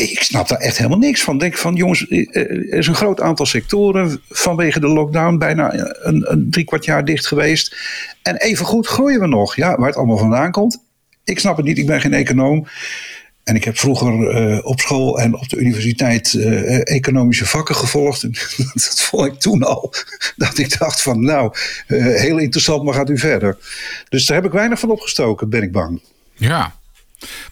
ik 0.00 0.22
snap 0.22 0.48
daar 0.48 0.58
echt 0.58 0.76
helemaal 0.76 0.98
niks 0.98 1.22
van. 1.22 1.38
Denk 1.38 1.56
van, 1.56 1.74
jongens, 1.74 2.10
er 2.10 2.72
is 2.72 2.86
een 2.86 2.94
groot 2.94 3.20
aantal 3.20 3.46
sectoren 3.46 4.20
vanwege 4.28 4.80
de 4.80 4.88
lockdown 4.88 5.38
bijna 5.38 5.74
een, 5.74 6.32
een 6.32 6.50
drie 6.50 6.64
kwart 6.64 6.84
jaar 6.84 7.04
dicht 7.04 7.26
geweest. 7.26 7.76
En 8.22 8.36
even 8.36 8.66
goed 8.66 8.86
groeien 8.86 9.20
we 9.20 9.26
nog. 9.26 9.56
Ja, 9.56 9.76
waar 9.76 9.86
het 9.86 9.96
allemaal 9.96 10.18
vandaan 10.18 10.50
komt. 10.50 10.82
Ik 11.24 11.38
snap 11.38 11.56
het 11.56 11.66
niet, 11.66 11.78
ik 11.78 11.86
ben 11.86 12.00
geen 12.00 12.14
econoom. 12.14 12.66
En 13.44 13.54
ik 13.54 13.64
heb 13.64 13.78
vroeger 13.78 14.42
uh, 14.42 14.66
op 14.66 14.80
school 14.80 15.20
en 15.20 15.34
op 15.34 15.48
de 15.48 15.56
universiteit 15.56 16.34
economische 16.84 17.46
vakken 17.46 17.74
gevolgd. 17.74 18.22
Dat 18.74 19.00
vond 19.00 19.26
ik 19.26 19.40
toen 19.40 19.62
al. 19.62 19.94
Dat 20.36 20.58
ik 20.58 20.78
dacht 20.78 21.02
van, 21.02 21.20
nou, 21.24 21.54
heel 21.86 22.38
interessant, 22.38 22.82
maar 22.82 22.94
gaat 22.94 23.10
u 23.10 23.18
verder. 23.18 23.56
Dus 24.08 24.26
daar 24.26 24.36
heb 24.36 24.46
ik 24.46 24.52
weinig 24.52 24.78
van 24.78 24.90
opgestoken, 24.90 25.50
ben 25.50 25.62
ik 25.62 25.72
bang. 25.72 26.00
Ja, 26.34 26.74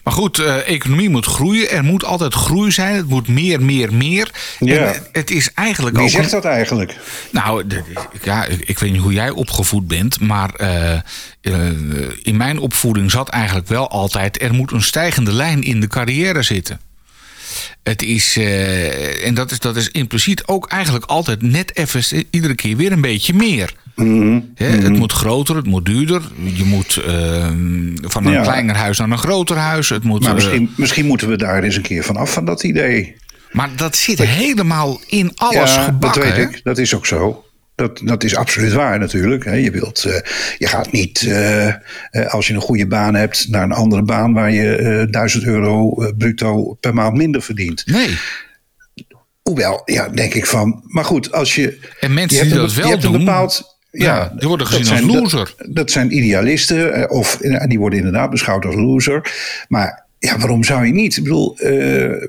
maar 0.03 0.13
goed, 0.13 0.37
uh, 0.39 0.69
economie 0.69 1.09
moet 1.09 1.25
groeien. 1.25 1.69
Er 1.69 1.83
moet 1.83 2.05
altijd 2.05 2.33
groei 2.33 2.71
zijn. 2.71 2.95
Het 2.95 3.09
moet 3.09 3.27
meer, 3.27 3.61
meer, 3.61 3.93
meer. 3.93 4.31
Ja. 4.59 4.93
En 4.93 5.03
het 5.11 5.31
is 5.31 5.53
eigenlijk 5.53 5.95
Wie 5.95 6.05
ook. 6.05 6.11
zegt 6.11 6.31
dat 6.31 6.45
eigenlijk? 6.45 6.95
Nou, 7.31 7.67
de, 7.67 7.83
ja, 8.23 8.45
ik 8.45 8.79
weet 8.79 8.91
niet 8.91 9.01
hoe 9.01 9.13
jij 9.13 9.29
opgevoed 9.29 9.87
bent. 9.87 10.19
Maar 10.19 10.51
uh, 10.61 10.93
uh, 11.41 11.69
in 12.21 12.37
mijn 12.37 12.59
opvoeding 12.59 13.11
zat 13.11 13.29
eigenlijk 13.29 13.67
wel 13.67 13.89
altijd. 13.89 14.41
Er 14.41 14.53
moet 14.53 14.71
een 14.71 14.81
stijgende 14.81 15.33
lijn 15.33 15.63
in 15.63 15.79
de 15.79 15.87
carrière 15.87 16.43
zitten. 16.43 16.79
Het 17.83 18.01
is, 18.01 18.37
en 19.23 19.33
dat 19.33 19.51
is, 19.51 19.59
dat 19.59 19.75
is 19.75 19.89
impliciet 19.89 20.47
ook 20.47 20.67
eigenlijk 20.67 21.05
altijd 21.05 21.41
net 21.41 21.75
even 21.75 22.25
iedere 22.29 22.55
keer 22.55 22.77
weer 22.77 22.91
een 22.91 23.01
beetje 23.01 23.33
meer. 23.33 23.73
Mm 23.95 24.21
-hmm. 24.21 24.51
He, 24.55 24.65
het 24.65 24.97
moet 24.97 25.11
groter, 25.11 25.55
het 25.55 25.65
moet 25.65 25.85
duurder. 25.85 26.21
Je 26.53 26.63
moet 26.63 27.03
uh, 27.07 27.47
van 28.01 28.25
een 28.25 28.31
ja. 28.31 28.41
kleiner 28.41 28.75
huis 28.75 28.97
naar 28.97 29.11
een 29.11 29.17
groter 29.17 29.57
huis. 29.57 29.89
Het 29.89 30.03
moet, 30.03 30.23
maar 30.23 30.33
misschien, 30.33 30.61
uh, 30.61 30.77
misschien 30.77 31.05
moeten 31.05 31.29
we 31.29 31.37
daar 31.37 31.63
eens 31.63 31.75
een 31.75 31.81
keer 31.81 32.03
van 32.03 32.15
af 32.15 32.33
van 32.33 32.45
dat 32.45 32.63
idee. 32.63 33.15
Maar 33.51 33.69
dat 33.75 33.95
zit 33.95 34.19
helemaal 34.19 35.01
in 35.07 35.31
alles 35.35 35.75
ja, 35.75 35.83
gebakken. 35.83 36.21
Dat 36.21 36.33
weet 36.33 36.49
ik, 36.49 36.63
dat 36.63 36.77
is 36.77 36.95
ook 36.95 37.05
zo. 37.05 37.45
Dat, 37.77 38.01
dat 38.03 38.23
is 38.23 38.35
absoluut 38.35 38.73
waar 38.73 38.99
natuurlijk. 38.99 39.43
Je, 39.43 39.71
wilt, 39.71 40.03
uh, 40.07 40.13
je 40.57 40.67
gaat 40.67 40.91
niet, 40.91 41.21
uh, 41.21 41.73
als 42.27 42.47
je 42.47 42.53
een 42.53 42.61
goede 42.61 42.87
baan 42.87 43.15
hebt, 43.15 43.47
naar 43.49 43.63
een 43.63 43.71
andere 43.71 44.03
baan 44.03 44.33
waar 44.33 44.51
je 44.51 45.07
1000 45.11 45.43
euro 45.43 45.89
bruto 46.17 46.73
per 46.73 46.93
maand 46.93 47.17
minder 47.17 47.41
verdient. 47.41 47.85
Nee. 47.85 48.17
Hoewel, 49.41 49.81
ja, 49.85 50.09
denk 50.09 50.33
ik 50.33 50.45
van. 50.45 50.83
Maar 50.87 51.05
goed, 51.05 51.31
als 51.31 51.55
je. 51.55 51.79
En 51.99 52.13
mensen 52.13 52.37
je 52.37 52.43
die 52.43 52.53
een, 52.53 52.59
dat 52.59 52.73
wel 52.73 52.85
je 52.85 52.91
hebt 52.91 53.03
doen. 53.03 53.13
Een 53.13 53.19
bepaald, 53.19 53.77
ja, 53.91 54.33
die 54.37 54.47
worden 54.47 54.67
gezien 54.67 54.93
als 54.93 55.01
loser. 55.01 55.53
Dat, 55.57 55.75
dat, 55.75 55.91
zijn 55.91 56.17
idealisten, 56.17 57.09
of 57.09 57.37
die 57.67 57.79
worden 57.79 57.99
inderdaad 57.99 58.29
beschouwd 58.29 58.65
als 58.65 58.75
loser. 58.75 59.31
Maar 59.67 60.05
ja, 60.19 60.37
waarom 60.37 60.63
zou 60.63 60.85
je 60.85 60.93
niet? 60.93 61.17
Ik 61.17 61.23
bedoel, 61.23 61.57
uh, 61.61 62.23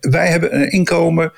wij 0.00 0.28
hebben 0.28 0.60
een 0.60 0.70
inkomen 0.70 1.32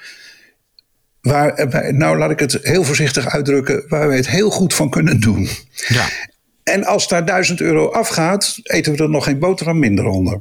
waar, 1.23 1.69
nou 1.95 2.19
laat 2.19 2.31
ik 2.31 2.39
het 2.39 2.59
heel 2.63 2.85
voorzichtig 2.85 3.27
uitdrukken, 3.27 3.85
waar 3.89 4.09
we 4.09 4.15
het 4.15 4.29
heel 4.29 4.51
goed 4.51 4.75
van 4.75 4.91
kunnen 4.91 5.21
doen. 5.21 5.49
Ja. 5.89 6.09
En 6.63 6.85
als 6.85 7.09
daar 7.09 7.25
1000 7.25 7.61
euro 7.61 7.91
afgaat, 7.91 8.59
eten 8.63 8.93
we 8.93 9.03
er 9.03 9.11
nog 9.11 9.25
geen 9.25 9.39
boterham 9.39 9.79
minder 9.79 10.05
onder. 10.05 10.41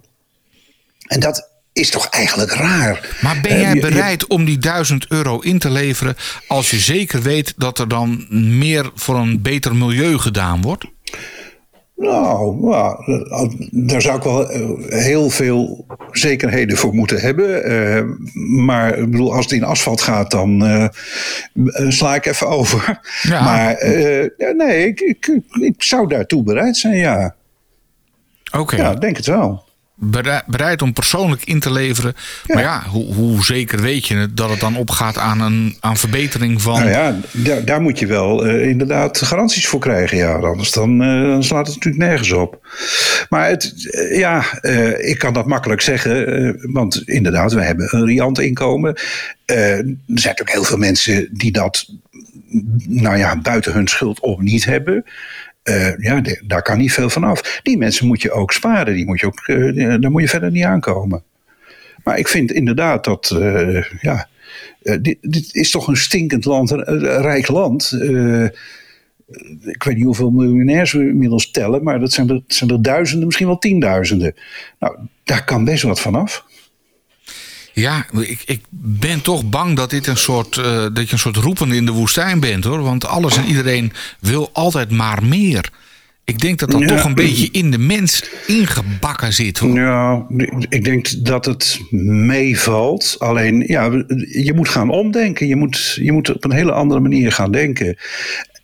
En 1.07 1.19
dat 1.19 1.49
is 1.73 1.89
toch 1.89 2.07
eigenlijk 2.09 2.51
raar. 2.51 3.17
Maar 3.21 3.41
ben 3.41 3.59
jij 3.59 3.79
bereid 3.79 4.27
om 4.27 4.45
die 4.45 4.57
1000 4.57 5.05
euro 5.07 5.39
in 5.39 5.59
te 5.59 5.69
leveren 5.69 6.15
als 6.47 6.69
je 6.69 6.79
zeker 6.79 7.21
weet 7.21 7.53
dat 7.57 7.79
er 7.79 7.87
dan 7.87 8.25
meer 8.57 8.91
voor 8.95 9.15
een 9.15 9.41
beter 9.41 9.75
milieu 9.75 10.17
gedaan 10.17 10.61
wordt? 10.61 10.85
Nou, 11.95 12.55
nou, 12.61 13.67
daar 13.71 14.01
zou 14.01 14.17
ik 14.17 14.23
wel 14.23 14.49
eh, 14.49 14.69
heel 15.03 15.29
veel 15.29 15.85
zekerheden 16.11 16.77
voor 16.77 16.93
moeten 16.93 17.21
hebben. 17.21 17.71
Uh, 17.71 18.03
maar 18.65 18.97
ik 18.97 19.11
bedoel, 19.11 19.33
als 19.33 19.45
het 19.45 19.53
in 19.53 19.63
asfalt 19.63 20.01
gaat, 20.01 20.31
dan 20.31 20.63
uh, 20.65 20.87
sla 21.89 22.15
ik 22.15 22.25
even 22.25 22.47
over. 22.47 22.99
Ja. 23.21 23.43
Maar 23.43 23.85
uh, 23.85 24.29
nee, 24.57 24.87
ik, 24.87 24.99
ik, 24.99 25.39
ik, 25.61 25.83
zou 25.83 26.07
daartoe 26.07 26.43
bereid 26.43 26.77
zijn, 26.77 26.95
ja. 26.95 27.35
Oké. 28.57 28.75
Ja, 28.75 28.93
denk 28.93 29.17
het 29.17 29.25
wel 29.25 29.69
bereid 30.45 30.81
om 30.81 30.93
persoonlijk 30.93 31.43
in 31.45 31.59
te 31.59 31.71
leveren. 31.71 32.13
Maar 32.47 32.61
ja, 32.61 32.83
hoe, 32.89 33.13
hoe, 33.13 33.43
zeker 33.43 33.81
weet 33.81 34.07
je 34.07 34.15
het 34.15 34.37
dat 34.37 34.49
het 34.49 34.59
dan 34.59 34.77
opgaat 34.77 35.17
aan 35.17 35.41
een 35.41 35.77
aan 35.79 35.97
verbetering 35.97 36.61
van. 36.61 36.79
Nou 36.79 36.89
ja, 36.89 37.15
daar, 37.31 37.65
daar 37.65 37.81
moet 37.81 37.99
je 37.99 38.05
wel 38.05 38.47
uh, 38.47 38.67
inderdaad 38.67 39.17
garanties 39.17 39.67
voor 39.67 39.79
krijgen. 39.79 40.17
Ja, 40.17 40.33
anders 40.35 40.71
dan, 40.71 41.01
uh, 41.03 41.29
dan 41.29 41.43
slaat 41.43 41.67
het 41.67 41.75
natuurlijk 41.75 42.03
nergens 42.03 42.31
op. 42.31 42.67
Maar 43.29 43.49
het, 43.49 43.73
uh, 43.75 44.17
ja, 44.17 44.61
ik 44.97 45.17
kan 45.17 45.33
dat 45.33 45.45
makkelijk 45.45 45.81
zeggen. 45.81 46.71
want 46.73 47.01
inderdaad, 47.07 47.53
we 47.53 47.63
hebben 47.63 47.87
een 47.91 48.05
riant 48.05 48.39
inkomen. 48.39 48.95
er 49.45 49.83
zijn 49.85 49.95
natuurlijk 50.05 50.51
heel 50.51 50.63
veel 50.63 50.77
mensen 50.77 51.27
die 51.31 51.51
dat 51.51 51.85
nou 52.87 53.17
ja, 53.17 53.37
buiten 53.37 53.73
hun 53.73 53.87
schuld 53.87 54.19
op 54.19 54.41
niet 54.41 54.65
hebben. 54.65 55.05
Uh, 55.63 55.97
ja, 55.97 56.21
daar 56.45 56.61
kan 56.61 56.77
niet 56.77 56.93
veel 56.93 57.09
van 57.09 57.23
af. 57.23 57.59
Die 57.63 57.77
mensen 57.77 58.07
moet 58.07 58.21
je 58.21 58.31
ook 58.31 58.51
sparen. 58.51 58.93
Die 58.93 59.05
moet 59.05 59.19
je 59.19 59.25
ook, 59.25 59.47
uh, 59.47 60.01
daar 60.01 60.11
moet 60.11 60.21
je 60.21 60.27
verder 60.27 60.51
niet 60.51 60.63
aankomen. 60.63 61.23
Maar 62.03 62.17
ik 62.17 62.27
vind 62.27 62.51
inderdaad 62.51 63.03
dat, 63.03 63.31
uh, 63.35 63.83
ja, 64.01 64.27
dit, 64.79 65.17
dit, 65.21 65.53
is 65.55 65.71
toch 65.71 65.87
een 65.87 65.97
stinkend 65.97 66.45
land, 66.45 66.71
een, 66.71 67.21
rijk 67.21 67.47
land. 67.47 67.91
ik 69.61 69.83
weet 69.83 69.95
niet 69.95 70.03
hoeveel 70.03 70.29
miljonairs 70.31 70.91
we 70.91 71.07
inmiddels 71.07 71.51
tellen, 71.51 71.83
maar 71.83 71.99
dat 71.99 72.11
zijn 72.11 72.29
er, 72.29 72.41
zijn 72.47 72.69
er 72.69 72.81
duizenden, 72.81 73.25
misschien 73.25 73.47
wel 73.47 73.57
tienduizenden. 73.57 74.35
Nou, 74.79 74.97
daar 75.23 75.45
kan 75.45 75.65
best 75.65 75.83
wat 75.83 76.01
van 76.01 76.15
af. 76.15 76.45
Ja, 77.73 78.05
ik, 78.19 78.43
ik 78.45 78.61
ben 78.69 79.21
toch 79.21 79.49
bang 79.49 79.75
dat 79.75 79.89
dit 79.89 80.07
een 80.07 80.17
soort, 80.17 80.57
uh, 80.57 80.65
dat 80.93 81.07
je 81.07 81.13
een 81.13 81.19
soort 81.19 81.35
roepende 81.35 81.75
in 81.75 81.85
de 81.85 81.91
woestijn 81.91 82.39
bent 82.39 82.63
hoor. 82.63 82.81
Want 82.81 83.05
alles 83.05 83.37
en 83.37 83.45
iedereen 83.45 83.91
wil 84.19 84.49
altijd 84.53 84.91
maar 84.91 85.23
meer. 85.23 85.69
Ik 86.25 86.39
denk 86.39 86.59
dat 86.59 86.71
dat 86.71 86.87
toch 86.87 87.03
een 87.03 87.15
beetje 87.15 87.49
in 87.51 87.71
de 87.71 87.77
mens 87.77 88.23
ingebakken 88.47 89.33
zit. 89.33 89.57
Hoor. 89.57 89.73
Ja, 89.75 90.25
ik 90.69 90.83
denk 90.83 91.25
dat 91.25 91.45
het 91.45 91.79
meevalt. 92.01 93.15
Alleen, 93.19 93.63
ja, 93.67 93.83
je 94.27 94.51
moet 94.55 94.69
gaan 94.69 94.89
omdenken. 94.89 95.47
Je 95.47 95.55
moet, 95.55 95.97
je 96.01 96.11
moet 96.11 96.35
op 96.35 96.43
een 96.43 96.51
hele 96.51 96.71
andere 96.71 96.99
manier 96.99 97.31
gaan 97.31 97.51
denken. 97.51 97.97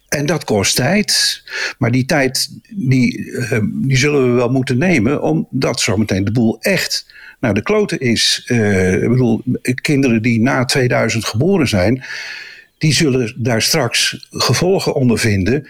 En 0.07 0.25
dat 0.25 0.43
kost 0.43 0.75
tijd. 0.75 1.43
Maar 1.77 1.91
die 1.91 2.05
tijd, 2.05 2.59
die, 2.69 3.17
uh, 3.17 3.59
die 3.73 3.97
zullen 3.97 4.29
we 4.29 4.31
wel 4.31 4.49
moeten 4.49 4.77
nemen. 4.77 5.21
Omdat 5.21 5.79
zometeen 5.79 6.25
de 6.25 6.31
boel 6.31 6.57
echt 6.59 7.13
nou, 7.39 7.53
de 7.53 7.63
klote 7.63 7.97
is, 7.97 8.47
uh, 8.51 9.03
ik 9.03 9.09
bedoel, 9.09 9.43
kinderen 9.81 10.21
die 10.21 10.41
na 10.41 10.65
2000 10.65 11.25
geboren 11.25 11.67
zijn, 11.67 12.03
die 12.77 12.93
zullen 12.93 13.33
daar 13.37 13.61
straks 13.61 14.27
gevolgen 14.29 14.93
ondervinden 14.93 15.67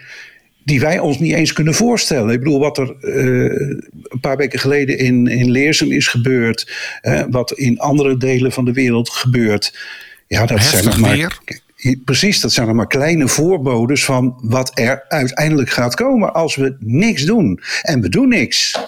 die 0.68 0.80
wij 0.80 0.98
ons 0.98 1.18
niet 1.18 1.34
eens 1.34 1.52
kunnen 1.52 1.74
voorstellen. 1.74 2.32
Ik 2.32 2.38
bedoel, 2.38 2.58
wat 2.58 2.78
er 2.78 2.96
uh, 3.00 3.72
een 4.08 4.20
paar 4.20 4.36
weken 4.36 4.58
geleden 4.58 4.98
in, 4.98 5.26
in 5.26 5.50
Leersum 5.50 5.92
is 5.92 6.06
gebeurd, 6.06 6.72
uh, 7.02 7.22
wat 7.30 7.52
in 7.52 7.78
andere 7.78 8.16
delen 8.16 8.52
van 8.52 8.64
de 8.64 8.72
wereld 8.72 9.10
gebeurt. 9.10 9.78
Ja, 10.26 10.46
dat 10.46 10.58
Heftig 10.58 10.70
zijn 10.70 10.84
nog 10.84 10.98
maar. 10.98 11.16
Weer. 11.16 11.96
Precies, 12.04 12.40
dat 12.40 12.52
zijn 12.52 12.66
nog 12.66 12.76
maar 12.76 12.86
kleine 12.86 13.28
voorbodes 13.28 14.04
van 14.04 14.38
wat 14.42 14.78
er 14.78 15.04
uiteindelijk 15.08 15.70
gaat 15.70 15.94
komen 15.94 16.34
als 16.34 16.56
we 16.56 16.76
niks 16.80 17.24
doen. 17.24 17.60
En 17.82 18.00
we 18.00 18.08
doen 18.08 18.28
niks. 18.28 18.78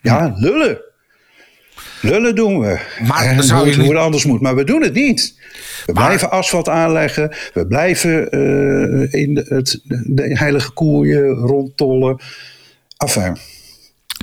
Ja, 0.00 0.34
lullen. 0.36 0.78
Lullen 2.10 2.34
doen 2.34 2.60
we. 2.60 2.78
Maar 3.06 3.26
en 3.26 3.44
zou 3.44 3.68
je 3.68 3.76
hoe 3.76 3.88
het 3.88 4.02
anders 4.02 4.24
moet. 4.24 4.40
Maar 4.40 4.56
we 4.56 4.64
doen 4.64 4.82
het 4.82 4.94
niet. 4.94 5.34
We 5.86 5.92
blijven 5.92 6.30
asfalt 6.30 6.68
aanleggen. 6.68 7.36
We 7.54 7.66
blijven 7.66 8.28
uh, 8.30 9.12
in 9.22 9.34
de, 9.34 9.44
het, 9.48 9.80
de 10.04 10.38
heilige 10.38 10.70
koeien 10.70 11.34
rondtollen. 11.34 12.20
Enfin. 12.96 13.36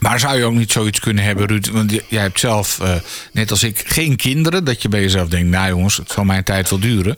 Maar 0.01 0.19
zou 0.19 0.37
je 0.37 0.43
ook 0.43 0.53
niet 0.53 0.71
zoiets 0.71 0.99
kunnen 0.99 1.23
hebben, 1.23 1.47
Ruud? 1.47 1.67
Want 1.67 1.91
jij 2.07 2.21
hebt 2.21 2.39
zelf, 2.39 2.79
uh, 2.81 2.95
net 3.31 3.51
als 3.51 3.63
ik, 3.63 3.83
geen 3.85 4.15
kinderen. 4.15 4.63
Dat 4.63 4.81
je 4.81 4.89
bij 4.89 5.01
jezelf 5.01 5.27
denkt, 5.27 5.49
nou 5.49 5.67
jongens, 5.67 5.97
het 5.97 6.11
zal 6.11 6.23
mijn 6.23 6.43
tijd 6.43 6.69
wel 6.69 6.79
duren. 6.79 7.17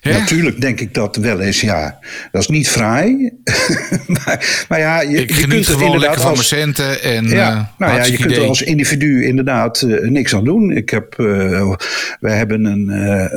Natuurlijk 0.00 0.60
denk 0.60 0.80
ik 0.80 0.94
dat 0.94 1.16
wel 1.16 1.40
eens, 1.40 1.60
ja. 1.60 1.98
Dat 2.32 2.42
is 2.42 2.48
niet 2.48 2.68
fraai. 2.68 3.32
maar, 4.24 4.64
maar, 4.68 4.78
ja, 4.78 5.00
je, 5.00 5.18
ik 5.18 5.30
je 5.34 5.46
kunt 5.46 5.66
er 5.66 5.82
inderdaad 5.82 6.20
van 6.20 6.30
als, 6.30 6.48
centen 6.48 7.02
en 7.02 7.28
ja, 7.28 7.54
uh, 7.54 7.64
nou 7.78 7.94
ja, 7.96 8.04
je 8.04 8.16
kunt 8.16 8.36
er 8.36 8.46
als 8.46 8.62
individu 8.62 9.26
inderdaad 9.26 9.82
uh, 9.82 10.08
niks 10.10 10.34
aan 10.34 10.44
doen. 10.44 10.70
Ik 10.70 10.90
heb, 10.90 11.18
uh, 11.18 11.74
we 12.20 12.30
hebben 12.30 12.64
een, 12.64 12.88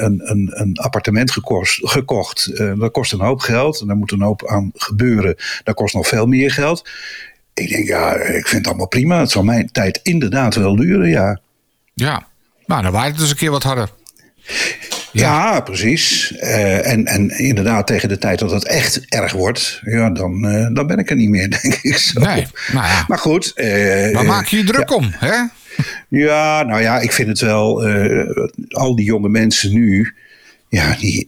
een, 0.04 0.22
een, 0.24 0.52
een, 0.54 0.78
appartement 0.78 1.32
gekost, 1.32 1.90
gekocht. 1.90 2.52
dat 2.56 2.92
kost 2.92 3.14
een 3.14 3.20
hoop 3.20 3.40
geld. 3.40 3.82
En 3.82 3.88
daar 3.88 3.96
moet 3.96 4.12
een 4.12 4.22
hoop 4.22 4.48
aan 4.48 4.72
gebeuren. 4.74 5.36
Dat 5.64 5.76
kost 5.76 5.94
nog 5.94 6.08
veel 6.08 6.26
meer 6.26 6.52
geld. 6.52 6.90
Ik 7.54 7.70
denk, 7.70 7.88
ja, 7.88 8.14
ik 8.16 8.48
vind 8.48 8.62
het 8.62 8.68
allemaal 8.68 8.88
prima. 8.88 9.20
Het 9.20 9.32
zal 9.32 9.44
mijn 9.44 9.70
tijd 9.72 10.00
inderdaad 10.04 10.56
wel 10.56 10.76
duren, 10.76 11.10
ja. 11.10 11.40
Ja, 11.94 12.28
nou, 12.66 12.82
dan 12.82 12.92
waait 12.92 13.12
het 13.12 13.22
eens 13.22 13.30
een 13.30 13.36
keer 13.36 13.52
wat 13.52 13.64
harder. 13.64 13.90
Ja, 15.20 15.60
precies. 15.60 16.34
Uh, 16.36 16.92
en, 16.92 17.06
en 17.06 17.30
inderdaad, 17.30 17.88
tegen 17.88 18.10
de 18.10 18.18
tijd 18.18 18.40
dat 18.40 18.52
het 18.52 18.66
echt 18.66 19.06
erg 19.06 19.32
wordt, 19.32 19.82
ja, 19.86 20.10
dan, 20.10 20.46
uh, 20.46 20.68
dan 20.74 20.88
ben 20.88 20.98
ik 20.98 21.10
er 21.10 21.16
niet 21.16 21.30
meer, 21.30 21.50
denk 21.62 21.74
ik 21.74 21.98
zo. 21.98 22.20
Nee, 22.20 22.48
nou 22.72 22.86
ja. 22.86 23.06
Maar 23.08 23.18
goed. 23.18 23.52
Uh, 23.56 24.14
Waar 24.14 24.26
maak 24.26 24.46
je 24.46 24.58
je 24.58 24.64
druk 24.64 24.90
ja. 24.90 24.96
om, 24.96 25.12
hè? 25.12 25.36
Ja, 26.10 26.64
nou 26.64 26.82
ja, 26.82 27.00
ik 27.00 27.12
vind 27.12 27.28
het 27.28 27.40
wel. 27.40 27.88
al 28.70 28.96
die 28.96 29.06
jonge 29.06 29.30
mensen 29.30 29.74
nu. 29.74 30.14
Ja, 30.70 30.96
die, 31.00 31.26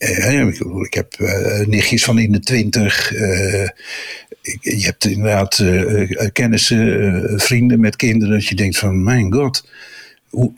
ik 0.85 0.93
heb 0.93 1.15
nichtjes 1.65 2.03
van 2.03 2.19
in 2.19 2.31
de 2.31 2.39
twintig. 2.39 3.09
je 4.61 4.83
hebt 4.85 5.05
inderdaad 5.05 5.63
kennissen, 6.31 7.39
vrienden 7.39 7.79
met 7.79 7.95
kinderen. 7.95 8.33
Dat 8.33 8.47
je 8.47 8.55
denkt 8.55 8.77
van, 8.77 9.03
mijn 9.03 9.33
god 9.33 9.63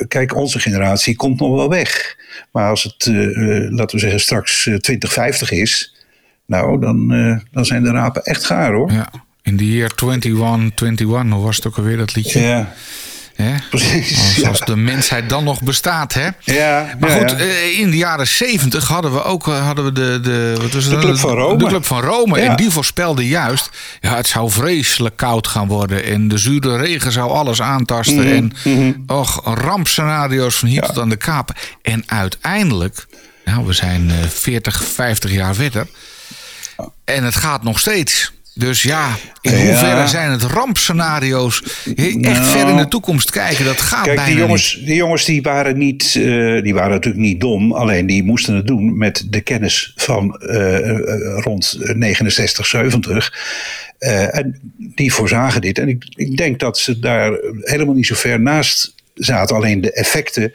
kijk, 0.07 0.35
onze 0.35 0.59
generatie 0.59 1.15
komt 1.15 1.39
nog 1.39 1.55
wel 1.55 1.69
weg. 1.69 2.17
Maar 2.51 2.69
als 2.69 2.83
het, 2.83 3.05
uh, 3.05 3.71
laten 3.71 3.95
we 3.95 4.01
zeggen, 4.01 4.19
straks 4.19 4.63
2050 4.63 5.51
is, 5.51 5.95
nou, 6.45 6.79
dan, 6.79 7.13
uh, 7.13 7.37
dan 7.51 7.65
zijn 7.65 7.83
de 7.83 7.91
rapen 7.91 8.23
echt 8.23 8.45
gaar 8.45 8.73
hoor. 8.73 8.91
Ja, 8.91 9.11
in 9.41 9.57
de 9.57 9.71
year 9.71 9.89
2121, 9.89 11.35
hoe 11.35 11.43
was 11.43 11.55
het 11.55 11.67
ook 11.67 11.77
alweer 11.77 11.97
dat 11.97 12.15
liedje? 12.15 12.39
Ja. 12.39 12.73
Hè? 13.41 13.55
Precies. 13.69 14.43
Als, 14.45 14.59
de 14.59 14.75
mensheid 14.75 15.29
dan 15.29 15.43
nog 15.43 15.61
bestaat, 15.61 16.13
hè? 16.13 16.27
Ja. 16.39 16.95
Maar 16.99 17.09
goed, 17.09 17.35
eh, 17.35 17.79
in 17.79 17.89
de 17.89 17.97
jaren 17.97 18.27
zeventig 18.27 18.87
hadden 18.87 19.13
we 19.13 19.23
ook 19.23 19.47
eh, 19.47 19.65
hadden 19.65 19.85
we 19.85 19.91
de, 19.91 20.19
de, 20.21 20.55
wat 20.61 20.71
was 20.71 20.89
de 20.89 20.97
Club 20.97 21.17
van 21.17 21.35
Rome. 21.35 21.57
De 21.57 21.65
Club 21.65 21.85
van 21.85 22.01
Rome. 22.01 22.39
En 22.39 22.55
die 22.55 22.69
voorspelde 22.69 23.27
juist, 23.27 23.69
ja, 24.01 24.15
het 24.15 24.27
zou 24.27 24.51
vreselijk 24.51 25.17
koud 25.17 25.47
gaan 25.47 25.67
worden. 25.67 26.03
En 26.03 26.27
de 26.27 26.37
zure 26.37 26.77
regen 26.77 27.11
zou 27.11 27.31
alles 27.31 27.61
aantasten. 27.61 28.15
Mm 28.15 28.51
-hmm. 28.63 28.71
En 28.73 28.95
mm 28.95 29.03
och, 29.07 29.41
rampscenario's 29.43 30.55
van 30.55 30.67
hier 30.67 30.81
tot 30.81 30.99
aan 30.99 31.09
de 31.09 31.15
kapen. 31.15 31.55
En 31.81 32.03
uiteindelijk, 32.05 33.05
nou, 33.45 33.65
we 33.65 33.73
zijn 33.73 34.11
40, 34.29 34.83
50 34.83 35.31
jaar 35.31 35.55
verder. 35.55 35.87
En 37.05 37.23
het 37.23 37.35
gaat 37.35 37.63
nog 37.63 37.79
steeds. 37.79 38.31
Dus 38.59 38.83
ja, 38.83 39.15
in 39.41 39.51
hoeverre 39.51 40.07
zijn 40.07 40.31
het 40.31 40.41
rampscenario's 40.41 41.63
echt 41.95 42.15
nou, 42.15 42.45
ver 42.45 42.69
in 42.69 42.77
de 42.77 42.87
toekomst 42.87 43.31
kijken? 43.31 43.65
Dat 43.65 43.81
gaat 43.81 44.03
kijk, 44.03 44.15
bijna 44.15 44.31
die 44.31 44.39
jongens, 44.39 44.75
niet. 44.75 44.85
Die 44.85 44.95
jongens 44.95 45.25
die 45.25 45.41
waren, 45.41 45.77
niet, 45.77 46.15
uh, 46.15 46.63
die 46.63 46.73
waren 46.73 46.91
natuurlijk 46.91 47.23
niet 47.23 47.41
dom. 47.41 47.73
Alleen 47.73 48.05
die 48.05 48.23
moesten 48.23 48.55
het 48.55 48.67
doen 48.67 48.97
met 48.97 49.25
de 49.29 49.41
kennis 49.41 49.93
van 49.95 50.41
uh, 50.41 51.39
rond 51.39 51.77
69, 51.79 52.65
70. 52.65 53.33
Uh, 53.99 54.35
en 54.35 54.59
die 54.77 55.13
voorzagen 55.13 55.61
dit. 55.61 55.79
En 55.79 55.87
ik, 55.87 56.05
ik 56.09 56.37
denk 56.37 56.59
dat 56.59 56.77
ze 56.77 56.99
daar 56.99 57.39
helemaal 57.61 57.95
niet 57.95 58.07
zo 58.07 58.15
ver 58.15 58.41
naast 58.41 58.95
zaten. 59.13 59.55
Alleen 59.55 59.81
de 59.81 59.93
effecten 59.93 60.53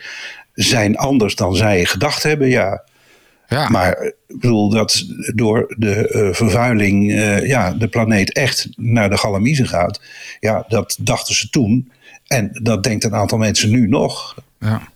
zijn 0.55 0.97
anders 0.97 1.35
dan 1.35 1.57
zij 1.57 1.85
gedacht 1.85 2.23
hebben, 2.23 2.49
ja. 2.49 2.85
Ja. 3.49 3.69
Maar 3.69 4.03
ik 4.03 4.41
bedoel 4.41 4.69
dat 4.69 5.05
door 5.35 5.75
de 5.79 6.13
uh, 6.15 6.35
vervuiling 6.35 7.11
uh, 7.11 7.47
ja, 7.47 7.71
de 7.71 7.89
planeet 7.89 8.33
echt 8.33 8.69
naar 8.77 9.11
de 9.11 9.19
galamiezen 9.19 9.69
gaat. 9.69 10.01
Ja, 10.41 10.65
dat 10.69 10.97
dachten 11.01 11.35
ze 11.35 11.51
toen. 11.51 11.93
En 12.27 12.51
dat 12.63 12.83
denkt 12.83 13.05
een 13.05 13.15
aantal 13.15 13.39
mensen 13.39 13.71
nu 13.71 13.89
nog. 13.89 14.35
Ja. 14.59 14.93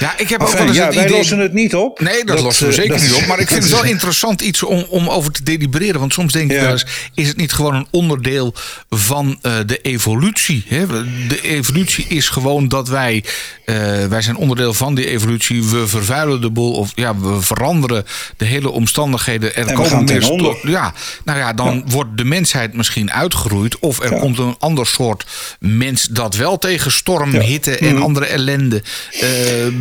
Ja, 0.00 0.14
ik 0.18 0.28
heb 0.28 0.40
ook 0.40 0.52
wel 0.52 0.66
eens 0.66 0.76
ja, 0.76 0.84
het 0.86 0.94
wij 0.94 1.04
idee... 1.04 1.16
lossen 1.16 1.38
het 1.38 1.52
niet 1.52 1.74
op. 1.74 2.00
Nee, 2.00 2.24
dat, 2.24 2.40
lossen 2.40 2.64
we 2.66 2.70
eh, 2.72 2.78
zeker 2.78 2.92
dat- 2.94 3.02
niet 3.02 3.12
op. 3.14 3.26
Maar 3.26 3.38
ik 3.38 3.48
vind 3.48 3.62
het 3.62 3.70
dat 3.72 3.80
wel 3.80 3.90
interessant 3.90 4.40
iets 4.40 4.62
om, 4.62 4.86
om 4.88 5.08
over 5.08 5.32
te 5.32 5.42
delibereren. 5.42 6.00
Want 6.00 6.12
soms 6.12 6.32
denk 6.32 6.50
ik 6.50 6.56
Ja. 6.56 6.62
wel 6.62 6.72
eens, 6.72 6.86
is 7.14 7.28
het 7.28 7.36
niet 7.36 7.52
gewoon 7.52 7.74
een 7.74 7.86
onderdeel 7.90 8.54
van 8.90 9.38
eh, 9.42 9.52
de 9.66 9.78
evolutie? 9.80 10.64
Hè? 10.68 10.86
De 11.28 11.40
evolutie 11.42 12.04
is 12.08 12.28
gewoon 12.28 12.68
dat 12.68 12.88
wij, 12.88 13.24
eh, 13.64 13.76
wij 14.06 14.22
zijn 14.22 14.36
onderdeel 14.36 14.74
van 14.74 14.94
die 14.94 15.06
evolutie. 15.06 15.64
We 15.64 15.86
vervuilen 15.88 16.40
de 16.40 16.50
boel 16.50 16.72
of 16.72 16.92
ja, 16.94 17.16
we 17.18 17.40
veranderen 17.40 18.04
de 18.36 18.44
hele 18.44 18.70
omstandigheden. 18.70 19.54
Er 19.56 19.66
we 19.66 19.72
komen 19.72 20.04
meer. 20.04 20.56
Ja, 20.62 20.92
nou 21.24 21.38
ja, 21.38 21.52
dan 21.52 21.84
wordt 21.86 22.16
de 22.16 22.24
mensheid 22.24 22.74
misschien 22.74 23.12
uitgeroeid. 23.12 23.78
Of 23.78 24.00
er 24.00 24.10
komt 24.18 24.38
een 24.38 24.56
ander 24.58 24.86
soort 24.86 25.26
mens 25.60 26.04
dat 26.10 26.34
wel 26.36 26.58
tegen 26.58 26.92
storm, 26.92 27.34
hitte 27.34 27.76
en 27.78 27.94
Mhm. 27.94 28.02
andere 28.02 28.26
ellende 28.26 28.82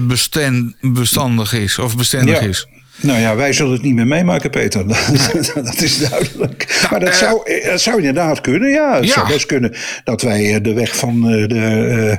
besten- 0.08 0.76
bestandig 0.82 1.54
is. 1.54 1.80
Of 1.80 1.98
bestendig 1.98 2.40
Ja. 2.42 2.48
is. 2.48 2.68
Nou 3.02 3.20
ja, 3.20 3.36
wij 3.36 3.54
zullen 3.54 3.72
het 3.74 3.82
niet 3.82 3.94
meer 3.96 4.08
meemaken, 4.08 4.50
Peter. 4.50 4.88
Dat, 4.88 5.52
dat 5.56 5.82
is 5.82 5.98
duidelijk. 6.10 6.88
maar 6.92 7.00
dat, 7.00 7.10
eh, 7.10 7.16
zou, 7.16 7.42
eh, 7.52 7.70
dat 7.70 7.82
zou 7.82 7.98
inderdaad 7.98 8.42
kunnen, 8.42 8.70
ja. 8.70 8.96
Het 8.96 9.06
Ja. 9.08 9.14
zou 9.14 9.28
best 9.28 9.46
kunnen 9.46 9.76
dat 10.04 10.22
wij 10.22 10.54
eh, 10.56 10.64
de 10.64 10.74
weg 10.74 10.96
van 10.96 11.30
eh, 11.30 11.48
de... 11.48 11.60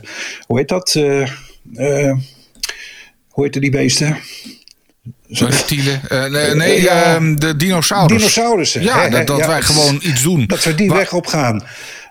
eh, 0.03 0.11
hoe 0.47 0.59
heet 0.59 0.69
dat? 0.69 0.95
eh, 0.95 1.23
eh, 1.75 2.17
hoe 3.29 3.45
heet 3.45 3.53
die 3.61 3.71
beesten? 3.71 4.17
Reptielen. 5.29 6.01
Eh, 6.09 6.25
nee, 6.31 6.55
nee 6.55 6.83
Ja. 6.83 7.03
ehm, 7.15 7.35
de 7.35 7.57
dinosaurus. 7.57 8.17
Dinosaurussen. 8.17 8.83
Ja, 8.83 9.03
hè, 9.03 9.09
dat, 9.09 9.27
dat 9.27 9.39
ja. 9.39 9.47
wij 9.47 9.63
gewoon 9.63 10.01
iets 10.03 10.23
doen. 10.23 10.47
Dat 10.47 10.65
we 10.65 10.75
die 10.75 10.89
Wa- 10.89 10.95
weg 10.97 11.13
op 11.13 11.27
gaan. 11.27 11.63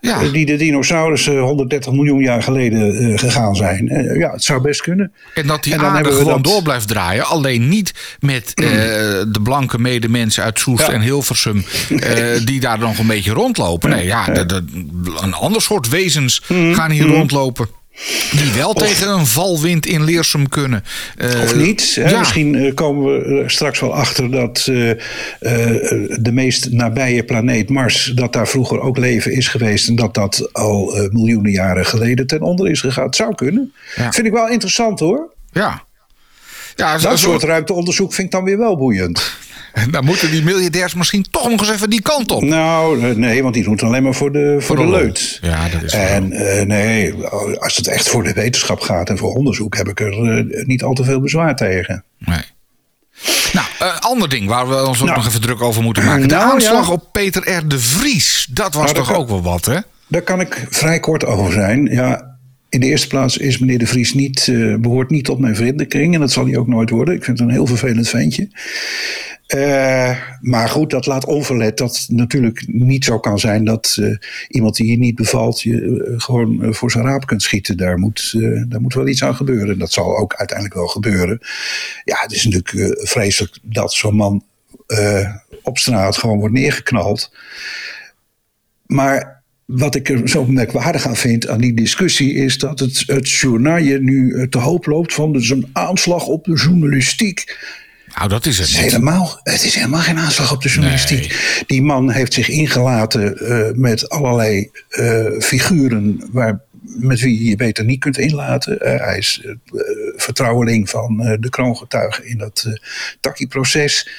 Ja. 0.02 0.22
Eh, 0.22 0.32
Die 0.32 0.46
de 0.46 0.56
dinosaurussen 0.56 1.38
130 1.40 1.92
miljoen 1.94 2.22
jaar 2.22 2.44
geleden 2.44 2.96
eh, 3.12 3.18
gegaan 3.20 3.56
zijn. 3.56 3.88
Eh, 3.90 4.18
ja, 4.18 4.32
het 4.32 4.44
zou 4.44 4.62
best 4.62 4.82
kunnen. 4.82 5.12
En 5.34 5.48
dat 5.48 5.64
die 5.64 5.74
En 5.74 5.80
dan 5.80 5.90
aarde 5.90 6.12
gewoon 6.12 6.42
dat- 6.42 6.44
door 6.44 6.62
blijft 6.62 6.88
draaien. 6.88 7.26
Alleen 7.26 7.68
niet 7.68 7.94
met 8.20 8.52
de 8.56 9.40
blanke 9.44 9.80
medemensen 9.80 10.44
uit 10.44 10.60
Soest 10.60 10.88
Ja. 10.88 10.94
en 10.94 11.02
Hilversum. 11.02 11.66
die 12.46 12.60
daar 12.60 12.80
nog 12.80 12.98
een 12.98 13.08
beetje 13.08 13.32
rondlopen. 13.32 13.90
Nee, 13.90 14.06
ja, 14.06 14.28
een 15.22 15.34
ander 15.34 15.62
soort 15.62 15.90
wezens 15.90 16.42
Mm-hmm. 16.48 16.74
gaan 16.74 16.92
hier 16.92 17.06
rondlopen. 17.08 17.68
Die 18.32 18.52
wel 18.56 18.74
tegen 18.74 19.10
een 19.10 19.26
valwind 19.26 19.86
in 19.86 20.04
Leersum 20.04 20.50
kunnen. 20.50 20.84
Eh, 21.18 21.42
Of 21.42 21.56
niet. 21.56 21.96
Hè? 21.96 22.10
ja. 22.10 22.20
Misschien 22.20 22.56
eh, 22.56 22.74
komen 22.74 23.06
we 23.06 23.44
straks 23.48 23.80
wel 23.80 23.94
achter 23.94 24.32
dat 24.32 24.58
eh, 24.58 24.92
de 26.20 26.32
meest 26.32 26.72
nabije 26.72 27.24
planeet 27.24 27.70
Mars, 27.70 28.12
dat 28.16 28.34
daar 28.34 28.48
vroeger 28.48 28.80
ook 28.80 28.98
leven 28.98 29.32
is 29.32 29.48
geweest 29.48 29.88
en 29.88 29.96
dat 29.96 30.14
dat 30.14 30.50
al 30.54 31.10
miljoenen 31.12 31.52
jaren 31.52 31.86
geleden 31.86 32.28
ten 32.28 32.42
onder 32.42 32.70
is 32.70 32.80
gegaan. 32.80 33.06
Het 33.06 33.16
zou 33.16 33.36
kunnen. 33.36 33.74
Ja. 33.96 34.12
Vind 34.12 34.28
ik 34.28 34.34
wel 34.34 34.50
interessant 34.50 35.00
hoor. 35.00 35.34
Ja. 35.52 35.86
Ja, 36.76 36.98
Dat 36.98 37.20
soort 37.20 37.44
ruimteonderzoek 37.44 38.14
vind 38.14 38.28
ik 38.28 38.34
dan 38.34 38.44
weer 38.44 38.58
wel 38.58 38.78
boeiend. 38.78 39.36
dan 39.92 40.06
moeten 40.06 40.32
die 40.32 40.44
miljardairs 40.44 40.94
misschien 40.94 41.26
toch 41.32 41.50
nog 41.50 41.60
eens 41.60 41.70
even 41.72 41.90
die 41.90 42.02
kant 42.02 42.32
op. 42.32 42.42
Nou, 42.44 43.02
eh, 43.10 43.16
nee, 43.16 43.42
want 43.42 43.54
die 43.54 43.64
doen 43.64 43.74
het 43.74 43.84
alleen 43.84 44.04
maar 44.04 44.14
voor 44.14 44.32
de, 44.32 44.56
voor 44.60 44.76
de 44.76 44.88
leut. 44.90 45.40
Ja, 45.42 45.70
dat 45.70 45.84
is. 45.84 45.94
En 45.94 46.32
eh, 46.32 46.66
nee, 46.66 47.14
als 47.60 47.76
het 47.76 47.88
echt 47.88 48.10
voor 48.10 48.24
de 48.24 48.34
wetenschap 48.34 48.80
gaat 48.80 49.10
en 49.10 49.18
voor 49.18 49.34
onderzoek, 49.34 49.78
heb 49.78 49.88
ik 49.88 50.00
er 50.00 50.38
eh, 50.38 50.66
niet 50.66 50.84
al 50.84 50.94
te 50.94 51.04
veel 51.04 51.20
bezwaar 51.20 51.56
tegen. 51.56 52.04
Nee. 52.18 52.42
Nou, 53.54 53.68
ander 54.00 54.30
ding 54.30 54.48
waar 54.48 54.70
we 54.70 54.86
ons 54.86 55.00
ook 55.00 55.06
Nou. 55.06 55.18
nog 55.18 55.28
even 55.28 55.42
druk 55.42 55.62
over 55.62 55.84
moeten 55.84 56.06
maken. 56.06 56.28
De 56.28 56.36
Nou, 56.36 56.52
aanslag 56.54 56.88
ja. 56.88 56.94
op 56.94 57.10
Peter 57.12 57.52
R. 57.58 57.68
de 57.68 57.80
Vries. 57.80 58.48
Dat 58.52 58.74
was 58.74 58.84
Nou, 58.84 58.96
toch 58.96 59.08
kan- 59.08 59.16
ook 59.16 59.28
wel 59.28 59.42
wat, 59.42 59.66
hè? 59.66 59.78
Daar 60.08 60.22
kan 60.22 60.40
ik 60.40 60.66
vrij 60.70 61.00
kort 61.00 61.26
over 61.26 61.52
zijn. 61.54 61.86
Ja, 61.86 62.38
in 62.70 62.80
de 62.80 62.86
eerste 62.86 63.08
plaats 63.08 63.38
is 63.38 63.58
meneer 63.58 63.78
De 63.80 63.88
Vries 63.88 64.14
niet, 64.14 64.48
eh, 64.48 64.76
behoort 64.76 65.10
niet 65.10 65.26
tot 65.26 65.40
mijn 65.40 65.56
vriendenkring. 65.56 66.14
En 66.14 66.20
dat 66.20 66.32
zal 66.32 66.46
hij 66.46 66.58
ook 66.58 66.68
nooit 66.68 66.90
worden. 66.90 67.16
Ik 67.16 67.24
vind 67.24 67.40
het 67.40 67.48
een 67.48 67.54
heel 67.54 67.66
vervelend 67.68 68.10
ventje. 68.10 68.50
Eh, 69.48 70.18
maar 70.42 70.70
goed, 70.70 70.90
dat 70.90 71.06
laat 71.06 71.26
onverlet 71.26 71.78
dat 71.78 72.06
natuurlijk 72.10 72.64
niet 72.68 73.06
zo 73.06 73.20
kan 73.20 73.40
zijn 73.40 73.66
dat 73.66 73.98
eh, 74.00 74.16
iemand 74.48 74.76
die 74.76 74.92
je 74.92 74.98
niet 74.98 75.16
bevalt, 75.16 75.62
je 75.62 75.82
eh, 75.82 76.14
gewoon 76.20 76.74
voor 76.74 76.92
zijn 76.92 77.04
raap 77.04 77.26
kunt 77.26 77.42
schieten. 77.42 77.78
Daar 77.78 77.98
moet, 77.98 78.36
daar 78.68 78.82
moet 78.82 78.94
wel 78.94 79.08
iets 79.08 79.24
aan 79.24 79.36
gebeuren. 79.36 79.80
Dat 79.80 79.92
zal 79.92 80.18
ook 80.18 80.36
uiteindelijk 80.36 80.78
wel 80.78 80.88
gebeuren. 80.88 81.40
Ja, 82.04 82.18
het 82.22 82.32
is 82.32 82.46
natuurlijk 82.46 83.00
vreselijk 83.08 83.58
dat 83.62 83.94
zo'n 83.94 84.16
man 84.16 84.44
op 85.64 85.78
straat 85.78 86.18
gewoon 86.18 86.40
wordt 86.40 86.54
neergeknald. 86.54 87.32
Maar 88.86 89.44
wat 89.66 89.96
ik 89.96 90.10
er 90.10 90.30
zo 90.30 90.46
merkwaardig 90.46 91.08
aan 91.08 91.16
vind 91.16 91.48
aan 91.48 91.62
die 91.62 91.74
discussie 91.74 92.34
is 92.34 92.58
dat 92.58 92.80
het, 92.80 93.04
het 93.06 93.30
journaal 93.30 93.82
nu 93.82 94.48
te 94.50 94.58
hoop 94.58 94.86
loopt 94.86 95.14
van 95.14 95.34
dus 95.34 95.50
een 95.50 95.70
aanslag 95.74 96.26
op 96.26 96.46
de 96.46 96.56
journalistiek. 96.56 97.56
Nou, 98.18 98.30
dat 98.30 98.46
is 98.46 98.58
het 98.58 98.68
niet. 98.68 98.78
helemaal, 98.78 99.40
het 99.44 99.64
is 99.64 99.76
helemaal 99.76 100.02
geen 100.02 100.18
aanslag 100.18 100.52
op 100.52 100.62
de 100.62 100.70
journalistiek. 100.70 101.64
Die 101.68 101.82
man 101.82 102.12
heeft 102.12 102.34
zich 102.34 102.50
ingelaten 102.50 103.38
eh, 103.38 103.74
met 103.74 104.10
allerlei 104.10 104.70
eh, 104.90 105.26
figuren 105.40 106.30
waar, 106.32 106.62
met 106.82 107.20
wie 107.20 107.44
je 107.44 107.50
je 107.50 107.56
beter 107.56 107.86
niet 107.86 108.00
kunt 108.00 108.18
inlaten. 108.18 108.80
Eh, 108.80 109.00
hij 109.06 109.18
is 109.18 109.46
vertrouweling 110.16 110.90
van 110.90 111.38
de 111.40 111.50
kroongetuigen 111.50 112.26
in 112.26 112.38
dat 112.38 112.64
uh, 112.68 112.74
Taki-proces. 113.20 114.10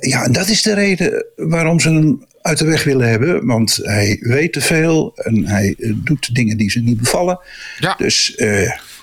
Ja, 0.00 0.24
en 0.24 0.32
dat 0.32 0.48
is 0.48 0.62
de 0.62 0.74
reden 0.74 1.24
waarom 1.36 1.80
ze 1.80 1.88
hem 1.88 2.24
uit 2.42 2.58
de 2.58 2.64
weg 2.64 2.84
willen 2.84 3.08
hebben. 3.08 3.46
Want 3.46 3.78
hij 3.82 4.16
weet 4.20 4.52
te 4.52 4.60
veel 4.60 5.12
en 5.16 5.46
hij 5.46 5.74
doet 5.78 6.34
dingen 6.34 6.56
die 6.56 6.70
ze 6.70 6.80
niet 6.80 7.00
bevallen. 7.00 7.40
Ja. 7.78 7.94
Dus... 7.98 8.34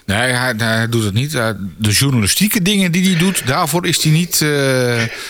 Nee, 0.07 0.31
hij, 0.31 0.53
hij, 0.57 0.89
doet 0.89 1.03
het 1.03 1.13
niet. 1.13 1.31
De 1.77 1.91
journalistieke 1.91 2.61
dingen 2.61 2.91
die 2.91 3.09
hij 3.09 3.17
doet, 3.17 3.47
daarvoor 3.47 3.87
is 3.87 4.03
hij 4.03 4.11
niet. 4.11 4.41
Uh, 4.41 4.49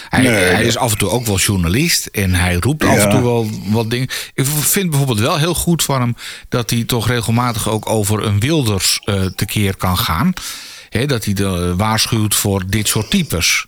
hij, 0.10 0.22
nee, 0.22 0.32
hij 0.32 0.66
is 0.66 0.78
af 0.78 0.92
en 0.92 0.98
toe 0.98 1.10
ook 1.10 1.26
wel 1.26 1.38
journalist 1.38 2.06
en 2.06 2.34
hij 2.34 2.56
roept 2.56 2.84
ja. 2.84 2.90
af 2.90 3.04
en 3.04 3.10
toe 3.10 3.22
wel 3.22 3.50
wat 3.66 3.90
dingen. 3.90 4.08
Ik 4.34 4.46
vind 4.46 4.90
bijvoorbeeld 4.90 5.20
wel 5.20 5.38
heel 5.38 5.54
goed 5.54 5.84
van 5.84 6.02
hem 6.02 6.16
dat 6.50 6.70
hij 6.70 6.84
toch 6.84 7.08
regelmatig 7.08 7.70
ook 7.70 7.90
over 7.90 8.24
een 8.24 8.40
Wilders 8.40 9.02
uh, 9.06 9.26
tekeer 9.26 9.78
kan 9.78 9.98
gaan. 9.98 10.34
He, 10.90 11.06
dat 11.06 11.26
hij 11.26 11.34
de, 11.34 11.76
waarschuwt 11.76 12.36
voor 12.36 12.63
dit 12.68 12.88
soort 12.88 13.10
types. 13.10 13.66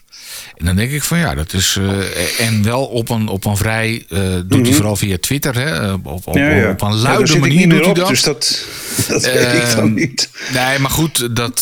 En 0.60 0.66
dan 0.66 0.76
denk 0.76 0.92
ik 0.92 1.04
van 1.04 1.18
ja, 1.18 1.36
dat 1.36 1.54
is. 1.54 1.78
Uh, 1.80 2.48
en 2.48 2.64
wel 2.64 2.86
op 2.86 3.10
een, 3.10 3.28
op 3.28 3.46
een 3.46 3.58
vrij. 3.58 4.06
Uh, 4.10 4.20
doet 4.46 4.68
hij 4.68 4.76
vooral 4.76 4.96
via 4.96 5.18
Twitter. 5.20 5.56
Hè? 5.56 5.92
Op, 5.94 6.28
op, 6.28 6.36
ja, 6.36 6.50
ja. 6.50 6.70
op 6.70 6.82
een 6.82 6.96
luide 6.96 7.34
ja, 7.34 7.40
manier 7.40 7.70
doet 7.70 7.86
hij 7.86 7.94
dat. 7.94 8.08
Dus 8.08 8.22
dat, 8.22 8.66
dat 9.08 9.24
weet 9.24 9.54
ik 9.54 9.76
dan 9.76 9.94
niet. 9.94 10.30
Nee, 10.54 10.80
maar 10.80 10.92
goed, 10.92 11.36
dat, 11.36 11.62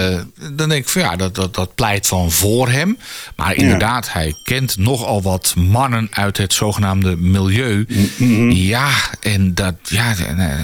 dan 0.56 0.68
denk 0.68 0.72
ik 0.72 0.88
van 0.88 1.02
ja, 1.02 1.16
dat, 1.16 1.34
dat, 1.34 1.54
dat 1.54 1.74
pleit 1.74 2.06
van 2.06 2.30
voor 2.30 2.68
hem. 2.68 2.98
Maar 3.36 3.54
inderdaad, 3.54 4.12
hij 4.12 4.34
kent 4.42 4.76
nogal 4.78 5.22
wat 5.22 5.54
mannen 5.56 6.08
uit 6.10 6.36
het 6.36 6.52
zogenaamde 6.52 7.16
milieu. 7.16 7.86
Mm-hmm. 8.16 8.50
Ja, 8.50 8.90
en 9.20 9.54
dat, 9.54 9.74
ja, 9.82 10.14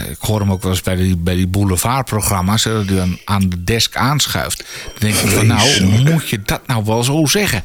ik 0.09 0.19
hoor 0.19 0.41
hem 0.41 0.53
ook 0.53 0.63
wel 0.63 0.73
eens 0.73 0.83
bij 0.83 0.97
die, 0.97 1.17
bij 1.17 1.35
die 1.35 1.49
boulevardprogramma's. 1.49 2.63
Dat 2.63 2.87
hij 2.87 2.97
dan 2.97 3.19
aan 3.25 3.49
de 3.49 3.65
desk 3.65 3.97
aanschuift. 3.97 4.65
Dan 4.85 5.11
denk 5.11 5.15
ik 5.15 5.29
van 5.29 5.47
nou, 5.47 5.83
moet 6.11 6.29
je 6.29 6.43
dat 6.43 6.67
nou 6.67 6.85
wel 6.85 7.05
zo 7.05 7.27
zeggen? 7.27 7.63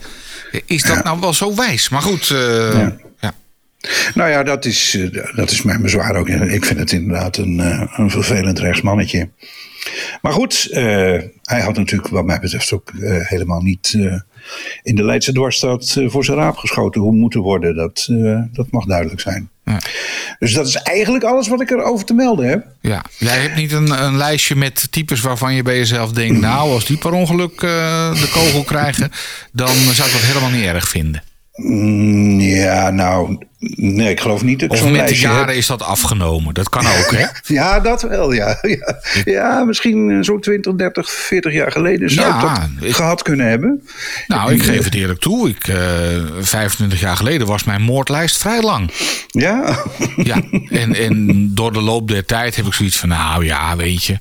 Is 0.65 0.83
dat 0.83 0.95
ja. 0.95 1.03
nou 1.03 1.19
wel 1.19 1.33
zo 1.33 1.55
wijs? 1.55 1.89
Maar 1.89 2.01
goed, 2.01 2.29
uh, 2.29 2.73
ja. 2.73 2.95
ja. 3.19 3.35
Nou 4.13 4.29
ja, 4.29 4.43
dat 4.43 4.65
is, 4.65 4.95
uh, 4.95 5.35
dat 5.35 5.51
is 5.51 5.61
mijn 5.61 5.81
bezwaar 5.81 6.15
ook. 6.15 6.27
Ik 6.29 6.65
vind 6.65 6.79
het 6.79 6.91
inderdaad 6.91 7.37
een, 7.37 7.59
uh, 7.59 7.83
een 7.95 8.09
vervelend 8.09 8.59
rechtsmannetje. 8.59 9.29
Maar 10.21 10.33
goed, 10.33 10.67
uh, 10.71 10.77
hij 11.41 11.61
had 11.61 11.77
natuurlijk 11.77 12.09
wat 12.09 12.25
mij 12.25 12.39
betreft 12.39 12.73
ook 12.73 12.91
helemaal 13.23 13.61
niet 13.61 13.97
in 14.83 14.95
de 14.95 15.03
Leidse 15.03 15.33
dwarsstad 15.33 16.01
voor 16.05 16.25
zijn 16.25 16.37
raap 16.37 16.57
geschoten 16.57 17.01
hoe 17.01 17.13
moeten 17.13 17.41
worden. 17.41 17.75
Dat, 17.75 18.07
dat 18.51 18.71
mag 18.71 18.85
duidelijk 18.85 19.21
zijn. 19.21 19.49
Ja. 19.67 19.79
Dus 20.39 20.53
dat 20.53 20.67
is 20.67 20.75
eigenlijk 20.75 21.23
alles 21.23 21.47
wat 21.47 21.61
ik 21.61 21.69
erover 21.69 22.05
te 22.05 22.13
melden 22.13 22.49
heb. 22.49 22.65
Ja, 22.81 23.05
jij 23.17 23.37
hebt 23.37 23.55
niet 23.55 23.71
een, 23.71 24.03
een 24.03 24.17
lijstje 24.17 24.55
met 24.55 24.91
types 24.91 25.21
waarvan 25.21 25.53
je 25.53 25.63
bij 25.63 25.77
jezelf 25.77 26.11
denkt... 26.11 26.39
nou, 26.39 26.71
als 26.71 26.85
die 26.85 26.97
per 26.97 27.11
ongeluk 27.11 27.61
uh, 27.61 28.13
de 28.13 28.29
kogel 28.33 28.63
krijgen... 28.63 29.11
dan 29.51 29.67
zou 29.67 30.07
ik 30.07 30.13
dat 30.13 30.23
helemaal 30.23 30.49
niet 30.49 30.65
erg 30.65 30.87
vinden. 30.87 31.23
Mm, 31.55 32.39
ja, 32.39 32.89
nou, 32.89 33.37
nee, 33.59 34.09
ik 34.09 34.19
geloof 34.19 34.43
niet 34.43 34.59
dat 34.59 34.69
Of 34.69 34.89
met 34.89 35.07
de 35.07 35.15
jaren 35.15 35.47
heb. 35.47 35.55
is 35.55 35.67
dat 35.67 35.81
afgenomen. 35.81 36.53
Dat 36.53 36.69
kan 36.69 36.85
ook, 36.85 37.11
hè? 37.11 37.25
ja, 37.55 37.79
dat 37.79 38.01
wel, 38.01 38.31
ja. 38.31 38.57
Ja, 38.67 38.99
ja 39.25 39.63
misschien 39.63 40.23
zo'n 40.23 40.39
20, 40.41 40.75
30, 40.75 41.09
40 41.09 41.53
jaar 41.53 41.71
geleden 41.71 42.09
zou 42.09 42.27
ja, 42.27 42.35
ik 42.35 42.69
dat 42.79 42.89
ik, 42.89 42.95
gehad 42.95 43.21
kunnen 43.21 43.49
hebben. 43.49 43.87
Nou, 44.27 44.53
ik 44.53 44.63
geef 44.63 44.83
het 44.83 44.95
eerlijk 44.95 45.19
toe. 45.19 45.49
Ik, 45.49 45.67
uh, 45.67 45.75
25 46.39 46.99
jaar 46.99 47.17
geleden 47.17 47.47
was 47.47 47.63
mijn 47.63 47.81
moordlijst 47.81 48.37
vrij 48.37 48.61
lang. 48.61 48.91
Ja? 49.27 49.83
Ja, 50.15 50.41
en, 50.69 50.95
en 50.95 51.49
door 51.53 51.73
de 51.73 51.81
loop 51.81 52.07
der 52.07 52.25
tijd 52.25 52.55
heb 52.55 52.65
ik 52.65 52.73
zoiets 52.73 52.97
van, 52.97 53.09
nou 53.09 53.45
ja, 53.45 53.75
weet 53.75 54.03
je... 54.03 54.17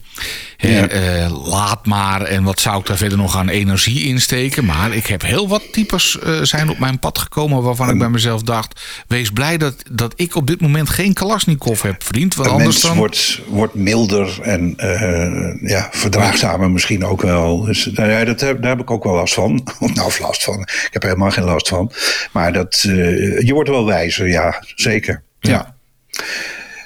Ja. 0.56 0.90
Uh, 0.90 1.48
laat 1.48 1.86
maar. 1.86 2.22
En 2.22 2.42
wat 2.42 2.60
zou 2.60 2.80
ik 2.80 2.86
daar 2.86 2.96
verder 2.96 3.18
nog 3.18 3.36
aan 3.36 3.48
energie 3.48 4.04
insteken? 4.04 4.64
Maar 4.64 4.94
ik 4.94 5.06
heb 5.06 5.22
heel 5.22 5.48
wat 5.48 5.72
types 5.72 6.18
uh, 6.26 6.42
zijn 6.42 6.70
op 6.70 6.78
mijn 6.78 6.98
pad 6.98 7.18
gekomen 7.18 7.62
waarvan 7.62 7.90
ik 7.90 7.98
bij 7.98 8.08
mezelf 8.08 8.42
dacht: 8.42 8.80
wees 9.06 9.25
wees 9.26 9.34
blij 9.34 9.56
dat, 9.56 9.74
dat 9.90 10.12
ik 10.16 10.34
op 10.34 10.46
dit 10.46 10.60
moment 10.60 10.88
geen 10.88 11.12
Kalasnikov 11.12 11.82
heb, 11.82 12.02
vriend. 12.02 12.34
Want 12.34 12.48
Een 12.48 12.54
anders 12.54 12.74
mens 12.74 12.86
dan... 12.86 12.96
wordt, 12.96 13.40
wordt 13.48 13.74
milder 13.74 14.38
en 14.42 14.74
eh, 14.76 15.68
ja, 15.70 15.88
verdraagzamer 15.90 16.70
misschien 16.70 17.04
ook 17.04 17.22
wel. 17.22 17.60
Dus 17.60 17.90
nou 17.92 18.10
ja, 18.10 18.24
dat 18.24 18.40
heb, 18.40 18.62
daar 18.62 18.70
heb 18.70 18.80
ik 18.80 18.90
ook 18.90 19.04
wel 19.04 19.14
last 19.14 19.34
van. 19.34 19.54
nou, 19.94 20.06
of 20.06 20.18
last 20.18 20.44
van. 20.44 20.60
Ik 20.60 20.88
heb 20.90 21.02
er 21.02 21.08
helemaal 21.08 21.30
geen 21.30 21.44
last 21.44 21.68
van. 21.68 21.92
Maar 22.32 22.52
dat, 22.52 22.84
eh, 22.86 23.40
je 23.40 23.50
wordt 23.52 23.68
wel 23.68 23.86
wijzer, 23.86 24.28
ja, 24.28 24.62
zeker. 24.74 25.22
Ja. 25.40 25.74
Ik 26.10 26.22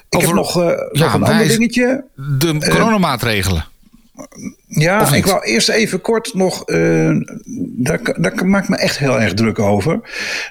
Over- 0.09 0.27
heb 0.29 0.37
nog, 0.37 0.61
eh, 0.61 0.67
Ja, 0.93 1.05
nog 1.05 1.15
een 1.15 1.23
ander 1.23 1.49
dingetje. 1.49 2.05
De 2.15 2.59
coronamaatregelen. 2.59 3.65
Ja, 4.67 5.13
ik 5.13 5.27
wou 5.27 5.45
eerst 5.45 5.69
even 5.69 6.01
kort 6.01 6.35
nog. 6.35 6.65
eh, 6.65 7.11
daar, 7.77 8.17
daar 8.21 8.47
maak 8.47 8.63
ik 8.63 8.69
me 8.69 8.77
echt 8.77 8.99
heel 8.99 9.21
erg 9.21 9.35
druk 9.35 9.59
over. 9.59 10.01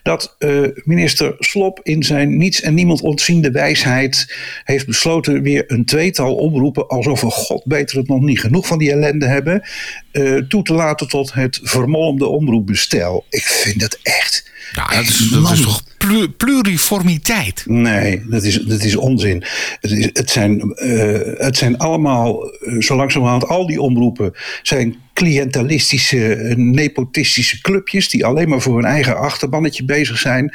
Dat 0.04 0.36
eh, 0.38 0.62
minister 0.84 1.36
Slop 1.40 1.80
in 1.84 2.04
zijn 2.04 2.38
niets 2.38 2.62
en 2.62 2.74
niemand 2.74 3.02
ontziende 3.02 3.52
wijsheid. 3.52 4.36
heeft 4.64 4.86
besloten 4.86 5.42
weer 5.42 5.64
een 5.68 5.86
tweetal 5.86 6.36
omroepen. 6.36 6.88
alsof 6.88 7.22
we 7.22 7.30
god 7.30 7.66
beter 7.66 7.98
het 7.98 8.08
nog 8.08 8.22
niet 8.22 8.40
genoeg 8.40 8.68
van 8.68 8.78
die 8.78 8.92
ellende 8.92 9.26
hebben. 9.26 9.64
eh, 10.12 10.36
toe 10.36 10.64
te 10.64 10.74
laten 10.74 11.08
tot 11.08 11.34
het 11.34 11.60
vermolmde 11.64 12.28
omroepbestel. 12.28 13.26
Ik 13.30 13.44
vind 13.44 13.80
dat 13.80 14.00
echt. 14.04 14.52
Ja, 14.72 14.88
dat 14.88 15.04
is, 15.04 15.30
dat 15.30 15.52
is 15.52 15.62
toch 15.62 15.84
plu- 16.00 16.30
pluriformiteit? 16.30 17.64
Nee, 17.66 18.24
dat 18.28 18.44
is, 18.44 18.56
dat 18.56 18.84
is 18.84 18.96
onzin. 18.96 19.44
Het, 19.80 19.92
is, 19.92 20.10
het, 20.14 20.30
zijn, 20.30 20.74
eh, 20.74 21.20
het 21.38 21.58
zijn 21.58 21.78
allemaal, 21.78 22.52
eh, 22.52 22.80
zo 22.80 22.96
langzamerhand, 22.96 23.48
al 23.48 23.68
die 23.68 23.82
omroepen 23.82 24.34
zijn 24.64 24.96
cliëntalistische, 25.14 26.34
eh, 26.34 26.56
nepotistische 26.56 27.62
clubjes 27.62 28.10
die 28.10 28.26
alleen 28.26 28.50
maar 28.50 28.62
voor 28.62 28.76
hun 28.76 28.86
eigen 28.86 29.18
achterbannetje 29.18 29.86
bezig 29.86 30.18
zijn. 30.18 30.54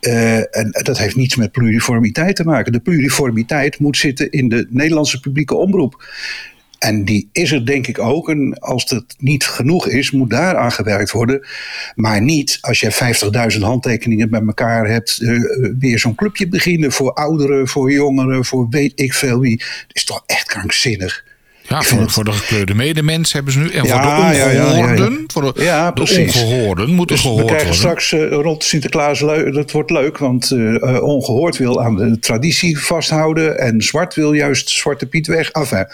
En 0.00 0.70
dat 0.82 0.98
heeft 0.98 1.16
niets 1.16 1.36
met 1.36 1.52
pluriformiteit 1.52 2.36
te 2.36 2.44
maken. 2.44 2.72
De 2.72 2.80
pluriformiteit 2.80 3.78
moet 3.78 3.96
zitten 3.96 4.30
in 4.30 4.48
de 4.48 4.66
Nederlandse 4.70 5.20
publieke 5.20 5.54
omroep. 5.54 6.04
En 6.84 7.04
die 7.04 7.28
is 7.32 7.52
er 7.52 7.66
denk 7.66 7.86
ik 7.86 7.98
ook. 7.98 8.28
En 8.28 8.58
als 8.58 8.86
dat 8.86 9.04
niet 9.18 9.46
genoeg 9.46 9.88
is, 9.88 10.10
moet 10.10 10.30
daar 10.30 10.56
aan 10.56 10.72
gewerkt 10.72 11.10
worden. 11.10 11.46
Maar 11.94 12.22
niet 12.22 12.58
als 12.60 12.80
je 12.80 13.52
50.000 13.54 13.60
handtekeningen 13.60 14.30
bij 14.30 14.42
elkaar 14.46 14.88
hebt. 14.88 15.18
eh, 15.20 15.38
weer 15.78 15.98
zo'n 15.98 16.14
clubje 16.14 16.48
beginnen 16.48 16.92
voor 16.92 17.12
ouderen, 17.12 17.68
voor 17.68 17.92
jongeren, 17.92 18.44
voor 18.44 18.66
weet 18.70 18.92
ik 18.94 19.14
veel 19.14 19.40
wie. 19.40 19.56
Dat 19.58 19.96
is 19.96 20.04
toch 20.04 20.22
echt 20.26 20.46
krankzinnig. 20.46 21.24
Ja, 21.68 21.82
voor, 21.82 22.24
de 22.24 22.32
gekleurde 22.32 22.74
medemensen 22.74 23.34
hebben 23.36 23.52
ze 23.52 23.58
nu. 23.58 23.68
En 23.70 23.84
Ja, 23.84 23.90
voor 23.92 24.00
de 24.00 24.06
ja, 24.06 24.32
ja, 24.32 24.50
ja, 24.50 24.66
ongehoorden. 24.66 25.24
Voor 25.32 25.42
de, 25.42 26.22
ongehoorden 26.26 26.90
moeten 26.90 27.16
Dus 27.16 27.24
we 27.24 27.30
gehoord 27.30 27.46
krijgen 27.46 27.66
worden. 27.80 28.00
straks 28.02 28.12
eh, 28.12 28.28
rond 28.30 28.64
Sinterklaas, 28.64 29.18
dat 29.52 29.70
wordt 29.70 29.90
leuk, 29.90 30.18
want 30.18 30.50
eh, 30.50 31.02
ongehoord 31.02 31.56
wil 31.56 31.82
aan 31.82 31.96
de 31.96 32.18
traditie 32.18 32.78
vasthouden 32.78 33.58
en 33.58 33.82
zwart 33.82 34.14
wil 34.14 34.32
juist 34.32 34.70
Zwarte 34.70 35.06
Piet 35.06 35.26
weg. 35.26 35.50
Enfin, 35.50 35.86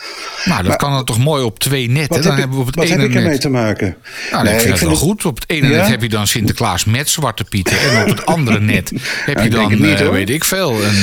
Nou, 0.45 0.63
dat 0.63 0.77
kan 0.77 0.93
dan 0.93 1.05
toch 1.05 1.19
mooi 1.19 1.43
op 1.45 1.59
twee 1.59 1.91
netten. 1.91 2.23
Dan 2.23 2.33
ik, 2.33 2.39
hebben 2.39 2.57
we 2.57 2.61
op 2.63 2.67
het 2.67 2.77
wat 2.77 2.85
ene 2.85 2.95
heb 3.01 3.09
ik 3.11 3.15
ermee 3.15 3.31
net. 3.31 3.41
te 3.41 3.49
maken? 3.49 3.97
Nou, 4.31 4.45
Nee, 4.45 4.53
ik 4.55 4.61
vind 4.61 4.75
ik 4.75 4.81
het 4.81 4.89
wel 4.89 4.91
het- 4.99 5.09
goed. 5.09 5.25
Op 5.25 5.35
het 5.41 5.51
ene 5.51 5.69
net 5.69 5.87
heb 5.89 6.03
je 6.03 6.09
dan 6.09 6.27
Sinterklaas 6.27 6.85
met 6.85 7.09
Zwarte 7.09 7.45
Pieten. 7.45 7.79
En 7.81 8.03
op 8.03 8.09
het 8.17 8.27
andere 8.27 8.61
net 8.75 8.93
heb 9.25 9.43
je 9.43 9.51
dan, 9.51 9.81
niet, 9.81 10.01
hoor. 10.01 10.13
weet 10.13 10.31
ik 10.31 10.45
veel, 10.45 10.73
een, 10.73 10.95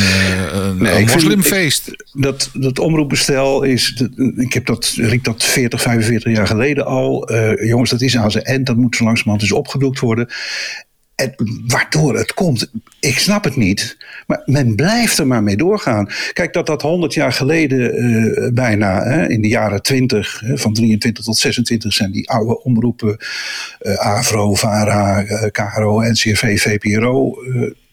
een, 0.62 0.78
Nee, 0.78 0.94
een 0.94 1.00
ik 1.00 1.10
vind- 1.10 1.24
moslimfeest. 1.24 2.06
Dat, 2.14 2.50
dat 2.54 2.80
omroepbestel 2.80 3.64
is, 3.64 4.04
ik 4.36 4.54
heb 4.54 4.66
dat, 4.68 4.94
riep 4.96 5.24
dat 5.24 5.44
40, 5.44 5.82
45 5.82 6.36
jaar 6.36 6.48
geleden 6.48 6.86
al. 6.86 7.28
Eh, 7.28 7.68
jongens, 7.68 7.90
dat 7.90 8.02
is 8.02 8.18
aan 8.18 8.32
zijn 8.32 8.44
end, 8.44 8.66
dat 8.66 8.76
moet 8.76 8.96
zo 8.96 9.04
langzamerhand 9.04 9.42
eens 9.42 9.60
opgedoekt 9.60 10.00
worden. 10.00 10.30
En 11.16 11.34
waardoor 11.68 12.18
het 12.18 12.34
komt, 12.34 12.72
ik 13.00 13.20
snap 13.20 13.44
het 13.44 13.56
niet. 13.56 13.98
Maar 14.28 14.42
men 14.46 14.76
blijft 14.76 15.18
er 15.18 15.28
maar 15.28 15.44
mee 15.44 15.58
doorgaan. 15.58 16.10
Kijk, 16.34 16.54
dat 16.54 16.66
dat 16.66 16.82
100 16.82 17.14
jaar 17.14 17.34
geleden 17.34 17.94
eh, 17.94 18.54
bijna, 18.54 19.04
hè, 19.04 19.28
in 19.28 19.42
de 19.42 19.48
jaren 19.48 19.82
20, 19.82 20.40
hè, 20.40 20.58
van 20.58 20.74
23 20.74 21.24
tot 21.24 21.38
26, 21.38 21.94
zijn 21.94 22.12
die 22.12 22.30
oude 22.30 22.64
omroepen, 22.64 23.18
eh 23.80 23.94
AVRO, 23.94 24.56
VARA, 24.56 25.24
eh, 25.24 25.52
KRO, 25.52 26.02
NCRV, 26.02 26.62
VPRO, 26.62 27.38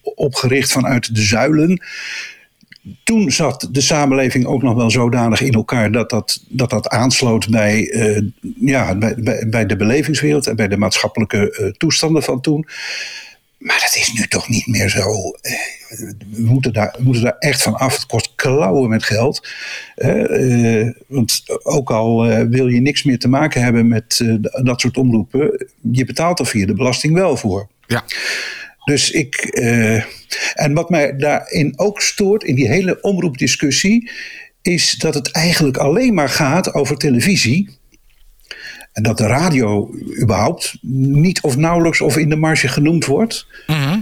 opgericht 0.02 0.72
vanuit 0.72 1.14
de 1.14 1.22
zuilen 1.22 1.82
toen 3.04 3.30
zat 3.30 3.68
de 3.70 3.80
samenleving 3.80 4.46
ook 4.46 4.62
nog 4.62 4.74
wel 4.74 4.90
zodanig 4.90 5.40
in 5.40 5.52
elkaar 5.52 5.92
dat 5.92 6.10
dat, 6.10 6.44
dat, 6.48 6.70
dat 6.70 6.88
aansloot 6.88 7.48
bij, 7.48 7.90
eh, 7.90 8.22
ja, 8.60 8.94
bij, 8.94 9.46
bij, 9.48 9.66
de 9.66 9.76
belevingswereld 9.76 10.46
en 10.46 10.56
bij 10.56 10.68
de 10.68 10.76
maatschappelijke 10.76 11.50
eh, 11.50 11.66
toestanden 11.66 12.22
van 12.22 12.40
toen. 12.40 12.68
Maar 13.58 13.80
dat 13.80 13.96
is 13.96 14.12
nu 14.12 14.26
toch 14.26 14.48
niet 14.48 14.66
meer 14.66 14.88
zo. 14.88 15.30
Eh, 15.40 15.52
We 16.30 16.42
moeten 16.42 16.72
daar, 16.72 16.96
moeten 16.98 17.22
daar 17.22 17.36
echt 17.38 17.62
van 17.62 17.74
af. 17.74 17.94
Het 17.94 18.06
kost 18.06 18.32
klauwen 18.34 18.88
met 18.88 19.04
geld. 19.04 19.48
Want 21.06 21.42
ook 21.62 21.90
al 21.90 22.26
wil 22.48 22.66
je 22.66 22.80
niks 22.80 23.02
meer 23.02 23.18
te 23.18 23.28
maken 23.28 23.62
hebben 23.62 23.88
met 23.88 24.24
dat 24.62 24.80
soort 24.80 24.96
omroepen, 24.96 25.66
je 25.92 26.04
betaalt 26.04 26.38
er 26.38 26.46
via 26.46 26.66
de 26.66 26.74
belasting 26.74 27.14
wel 27.14 27.36
voor. 27.36 27.68
Ja. 27.86 28.04
Dus 28.84 29.10
ik. 29.10 29.34
eh, 29.34 30.02
en 30.54 30.74
wat 30.74 30.90
mij 30.90 31.16
daarin 31.16 31.72
ook 31.76 32.00
stoort, 32.00 32.44
in 32.44 32.54
die 32.54 32.68
hele 32.68 33.00
omroepdiscussie, 33.00 34.10
is 34.62 34.94
dat 34.94 35.14
het 35.14 35.30
eigenlijk 35.30 35.76
alleen 35.76 36.14
maar 36.14 36.28
gaat 36.28 36.74
over 36.74 36.96
televisie. 36.96 37.78
En 38.92 39.02
dat 39.02 39.18
de 39.18 39.26
radio 39.26 39.94
überhaupt 40.22 40.78
niet 40.82 41.40
of 41.40 41.56
nauwelijks 41.56 42.00
of 42.00 42.16
in 42.16 42.28
de 42.28 42.36
marge 42.36 42.68
genoemd 42.68 43.04
wordt. 43.04 43.46
Mhm. 43.66 44.00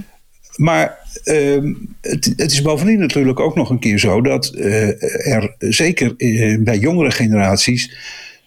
Maar 0.55 0.97
ehm, 1.23 1.73
het, 2.01 2.33
het 2.35 2.51
is 2.51 2.61
bovendien 2.61 2.99
natuurlijk 2.99 3.39
ook 3.39 3.55
nog 3.55 3.69
een 3.69 3.79
keer 3.79 3.99
zo 3.99 4.21
dat 4.21 4.47
eh, 4.47 5.33
er 5.33 5.55
zeker 5.59 6.13
eh, 6.17 6.57
bij 6.59 6.77
jongere 6.77 7.11
generaties 7.11 7.95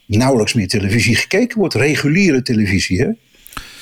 nauwelijks 0.06 0.54
meer 0.54 0.68
televisie 0.68 1.16
gekeken 1.16 1.58
wordt. 1.58 1.74
Reguliere 1.74 2.42
televisie, 2.42 3.00
hè? 3.00 3.08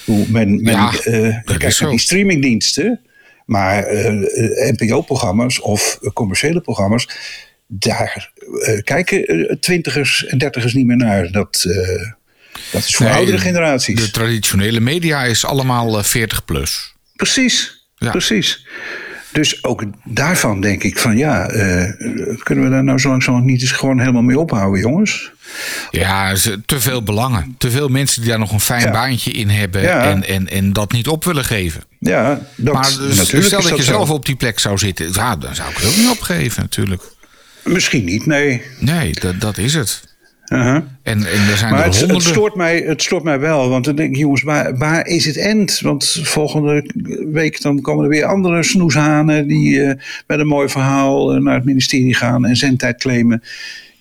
Hoe 0.05 0.27
men, 0.29 0.63
men 0.63 0.73
Ja, 0.73 0.91
is 0.93 1.01
kijkt 1.45 1.81
naar 1.81 1.91
die 1.91 1.99
streamingdiensten, 1.99 3.01
maar 3.47 3.83
eh, 3.85 4.73
NPO-programma's 4.77 5.61
of 5.61 5.99
eh, 6.03 6.11
commerciële 6.11 6.61
programma's, 6.61 7.09
daar 7.67 8.33
eh, 8.63 8.83
kijken 8.83 9.57
twintigers 9.61 10.27
en 10.27 10.39
dertigers 10.39 10.75
niet 10.75 10.87
meer 10.87 10.97
naar. 10.97 11.31
Dat, 11.33 11.63
dat 12.73 12.85
is 12.87 12.97
voor 12.97 13.07
Nee, 13.07 13.15
oudere 13.15 13.37
de- 13.37 13.43
generaties. 13.43 14.01
De 14.01 14.11
traditionele 14.11 14.81
media 14.81 15.25
is 15.25 15.45
allemaal 15.45 15.99
eh, 15.99 16.05
40 16.05 16.45
plus. 16.45 16.95
Precies, 17.17 17.87
Ja. 17.97 18.11
precies. 18.11 18.67
Dus 19.33 19.65
ook 19.65 19.85
daarvan 20.05 20.61
denk 20.61 20.83
ik 20.83 20.99
van 20.99 21.17
ja, 21.17 21.47
kunnen 22.43 22.65
we 22.65 22.71
daar 22.71 22.85
nou 22.85 22.99
zo 22.99 23.09
langzamerhand 23.09 23.51
niet 23.53 23.61
eens 23.61 23.73
gewoon 23.73 23.99
helemaal 23.99 24.23
mee 24.23 24.39
ophouden, 24.39 24.81
jongens? 24.81 25.33
Ja, 25.91 26.35
te 26.67 26.81
veel 26.81 27.03
belangen. 27.03 27.55
Te 27.59 27.71
veel 27.71 27.89
mensen 27.89 28.21
die 28.21 28.31
daar 28.31 28.39
nog 28.39 28.53
een 28.53 28.61
fijn 28.61 28.83
Ja. 28.83 28.91
baantje 28.91 29.31
in 29.31 29.49
hebben 29.49 29.83
Ja. 29.83 30.03
en, 30.11 30.27
en, 30.29 30.49
en 30.49 30.73
dat 30.73 30.93
niet 30.93 31.09
op 31.09 31.25
willen 31.25 31.45
geven. 31.45 31.83
Ja, 31.99 32.41
dat, 32.57 32.75
Maar 32.75 32.93
dus, 32.99 33.17
natuurlijk 33.17 33.47
stel 33.47 33.63
dat 33.63 33.77
je 33.77 33.83
zelf 33.83 34.11
op 34.11 34.27
die 34.27 34.37
plek 34.37 34.59
zou 34.59 34.79
zitten, 34.79 35.09
ja, 35.13 35.37
dan 35.37 35.55
zou 35.55 35.71
ik 35.71 35.77
het 35.77 35.87
ook 35.87 35.97
niet 35.97 36.11
opgeven 36.11 36.63
natuurlijk. 36.63 37.03
Misschien 37.65 38.05
niet, 38.05 38.27
nee. 38.27 38.63
Nee, 38.79 39.13
dat, 39.21 39.41
dat 39.41 39.59
is 39.59 39.75
het. 39.75 40.03
Uh-huh. 40.49 40.75
En, 40.75 40.87
en 41.03 41.49
er 41.51 41.57
zijn 41.57 41.71
Maar 41.71 41.81
er 41.81 41.85
het, 41.87 41.95
het, 41.95 42.01
honderden. 42.11 42.23
stoort 42.33 42.55
mij, 42.55 42.79
het 42.87 43.03
stoort 43.03 43.23
mij 43.23 43.39
wel, 43.39 43.69
want 43.69 43.85
dan 43.85 43.95
denk 43.97 44.11
ik, 44.11 44.17
jongens, 44.17 44.43
waar, 44.43 44.77
waar 44.77 45.07
is 45.07 45.25
het 45.25 45.37
end? 45.37 45.81
Want 45.81 46.21
volgende 46.23 46.91
week 47.33 47.61
dan 47.63 47.81
komen 47.81 48.05
er 48.05 48.11
weer 48.11 48.25
andere 48.25 48.63
snoeshanen 48.63 49.47
die 49.47 49.83
eh, 49.83 50.01
met 50.27 50.39
een 50.39 50.47
mooi 50.47 50.69
verhaal 50.69 51.35
eh, 51.35 51.41
naar 51.41 51.55
het 51.55 51.65
ministerie 51.65 52.15
gaan 52.15 52.45
en 52.47 52.57
zendtijd 52.57 52.97
claimen. 52.99 53.43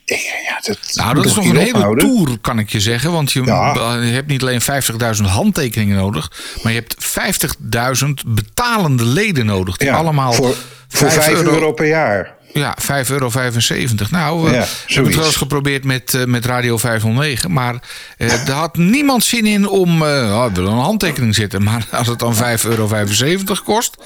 Ja, 0.06 0.60
dat 0.62 0.80
Nou, 0.94 1.14
dat 1.16 1.26
is 1.26 1.36
nog 1.36 1.46
een 1.50 1.56
hele 1.56 1.74
ophouden? 1.76 2.06
tour, 2.16 2.38
kan 2.40 2.60
ik 2.60 2.70
je 2.70 2.80
zeggen. 2.80 3.12
Want 3.12 3.32
je, 3.32 3.44
Ja. 3.44 3.94
je 4.02 4.12
hebt 4.12 4.28
niet 4.28 4.42
alleen 4.42 4.62
50.000 4.62 5.26
handtekeningen 5.26 5.98
nodig, 5.98 6.32
maar 6.64 6.72
je 6.74 6.80
hebt 6.80 6.96
50.000 7.06 8.24
betalende 8.28 9.06
leden 9.06 9.46
nodig. 9.46 9.78
Die 9.78 9.88
Ja, 9.88 9.96
allemaal 9.96 10.34
voor, 10.34 10.56
voor 10.88 11.12
5 11.12 11.42
euro. 11.42 11.72
per 11.72 11.88
jaar. 11.88 12.36
Ja, 12.54 12.78
5,75 12.82 13.12
euro. 13.12 13.30
Nou, 14.10 14.52
Ja, 14.52 14.60
we 14.60 14.68
hebben 14.86 15.06
het 15.06 15.16
wel 15.16 15.26
eens 15.26 15.36
geprobeerd 15.36 15.84
met, 15.84 16.14
eh, 16.14 16.26
met 16.26 16.46
Radio 16.46 16.78
509. 16.78 17.52
Maar 17.52 17.76
eh 18.18 18.46
daar 18.46 18.56
had 18.56 18.78
niemand 18.78 19.24
zin 19.24 19.46
in 19.46 19.68
om 19.68 20.02
eh 20.02 20.38
oh, 20.38 20.46
ik 20.50 20.56
wil 20.56 20.68
een 20.68 20.74
handtekening 20.78 21.36
zetten. 21.36 21.64
Maar 21.64 21.88
als 21.92 22.08
het 22.08 22.20
dan 22.20 22.36
5,75 22.36 22.68
euro 22.68 23.06
kost, 23.66 23.98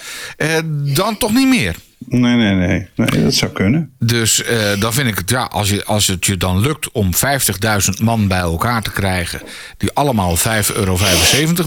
dan 0.83 1.17
toch 1.17 1.33
niet 1.33 1.47
meer. 1.47 1.75
Nee, 1.99 2.35
nee, 2.35 2.53
nee, 2.53 2.87
nee. 2.95 3.23
Dat 3.23 3.33
zou 3.33 3.51
kunnen. 3.51 3.91
Dus 3.99 4.43
dan 4.79 4.93
vind 4.93 5.07
ik 5.07 5.17
het, 5.17 5.29
ja, 5.29 5.43
als, 5.43 5.69
je, 5.69 5.85
als 5.85 6.07
het 6.07 6.25
je 6.25 6.37
dan 6.37 6.59
lukt 6.59 6.91
om 6.91 7.09
50.000 7.15 8.03
man 8.03 8.27
bij 8.27 8.39
elkaar 8.39 8.81
te 8.81 8.91
krijgen. 8.91 9.41
die 9.77 9.91
allemaal 9.93 10.37
5,75 10.37 10.43
euro 10.75 10.97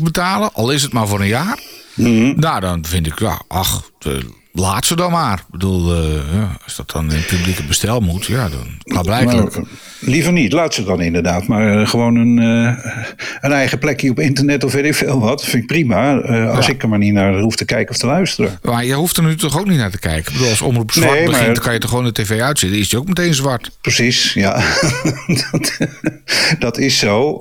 betalen, 0.02 0.52
al 0.52 0.70
is 0.70 0.82
het 0.82 0.92
maar 0.92 1.08
voor 1.08 1.20
een 1.20 1.26
jaar. 1.26 1.58
Mhm. 1.94 2.32
Nou, 2.40 2.60
dan 2.60 2.84
vind 2.84 3.06
ik, 3.06 3.18
ja, 3.18 3.40
ach, 3.48 3.90
eh, 3.98 4.12
laat 4.52 4.86
ze 4.86 4.96
dan 4.96 5.10
maar. 5.10 5.38
Ik 5.38 5.50
bedoel, 5.50 5.96
uh, 5.96 6.32
ja, 6.32 6.56
als 6.64 6.76
dat 6.76 6.90
dan 6.90 7.12
in 7.12 7.24
publieke 7.26 7.64
bestel 7.64 8.00
moet, 8.00 8.26
ja, 8.26 8.48
dan 8.48 9.02
blijkbaar. 9.02 9.48
liever 10.00 10.32
niet, 10.32 10.52
laat 10.52 10.74
ze 10.74 10.84
dan 10.84 11.00
inderdaad. 11.00 11.46
Maar 11.46 11.80
uh, 11.80 11.88
gewoon 11.88 12.16
een, 12.16 12.40
uh, 12.40 12.84
een 13.40 13.52
eigen 13.52 13.78
plekje 13.78 14.10
op 14.10 14.18
internet 14.18 14.64
of 14.64 14.72
weet 14.72 14.84
ik 14.84 14.94
veel 14.94 15.20
wat. 15.20 15.44
Vind 15.44 15.62
ik 15.62 15.68
prima. 15.68 16.14
als 16.46 16.66
ja. 16.66 16.72
ik 16.72 16.82
er 16.82 16.88
maar 16.88 16.98
niet 16.98 17.12
naar 17.12 17.38
hoef 17.38 17.56
te 17.56 17.64
kijken 17.64 17.90
of 17.90 18.00
te 18.00 18.06
luisteren. 18.06 18.58
Maar 18.62 18.84
je 18.84 18.94
hoeft 18.94 19.16
er 19.16 19.22
nu 19.22 19.36
toch 19.36 19.58
ook 19.58 19.68
niet 19.68 19.78
naar 19.78 19.90
te 19.90 19.98
kijken? 19.98 20.32
Ik 20.32 20.32
bedoel, 20.32 20.48
als 20.48 20.62
omroep 20.62 20.92
zwart 20.92 21.12
nee, 21.12 21.26
begint, 21.26 21.54
dan 21.54 21.64
kan 21.64 21.72
je 21.72 21.78
toch 21.78 21.90
gewoon 21.90 22.04
de 22.04 22.12
tv 22.12 22.40
uitzetten. 22.40 22.78
Is 22.78 22.90
je 22.90 22.98
ook 22.98 23.08
meteen 23.08 23.34
zwart? 23.34 23.70
Precies, 23.80 24.32
ja. 24.32 24.62
dat, 25.50 25.78
dat, 26.58 26.78
is 26.78 26.98
zo. 26.98 27.32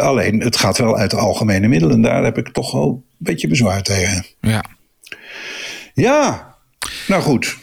alleen, 0.00 0.40
het 0.40 0.56
gaat 0.56 0.78
wel 0.78 0.96
uit 0.96 1.10
de 1.10 1.16
algemene 1.16 1.68
middelen. 1.68 2.00
Daar 2.00 2.24
heb 2.24 2.38
ik 2.38 2.48
toch 2.48 2.72
wel 2.72 2.88
een 2.88 3.02
beetje 3.18 3.48
bezwaar 3.48 3.82
tegen. 3.82 4.24
Ja. 4.40 4.64
Ja, 5.94 6.45
nou 7.06 7.22
goed. 7.22 7.56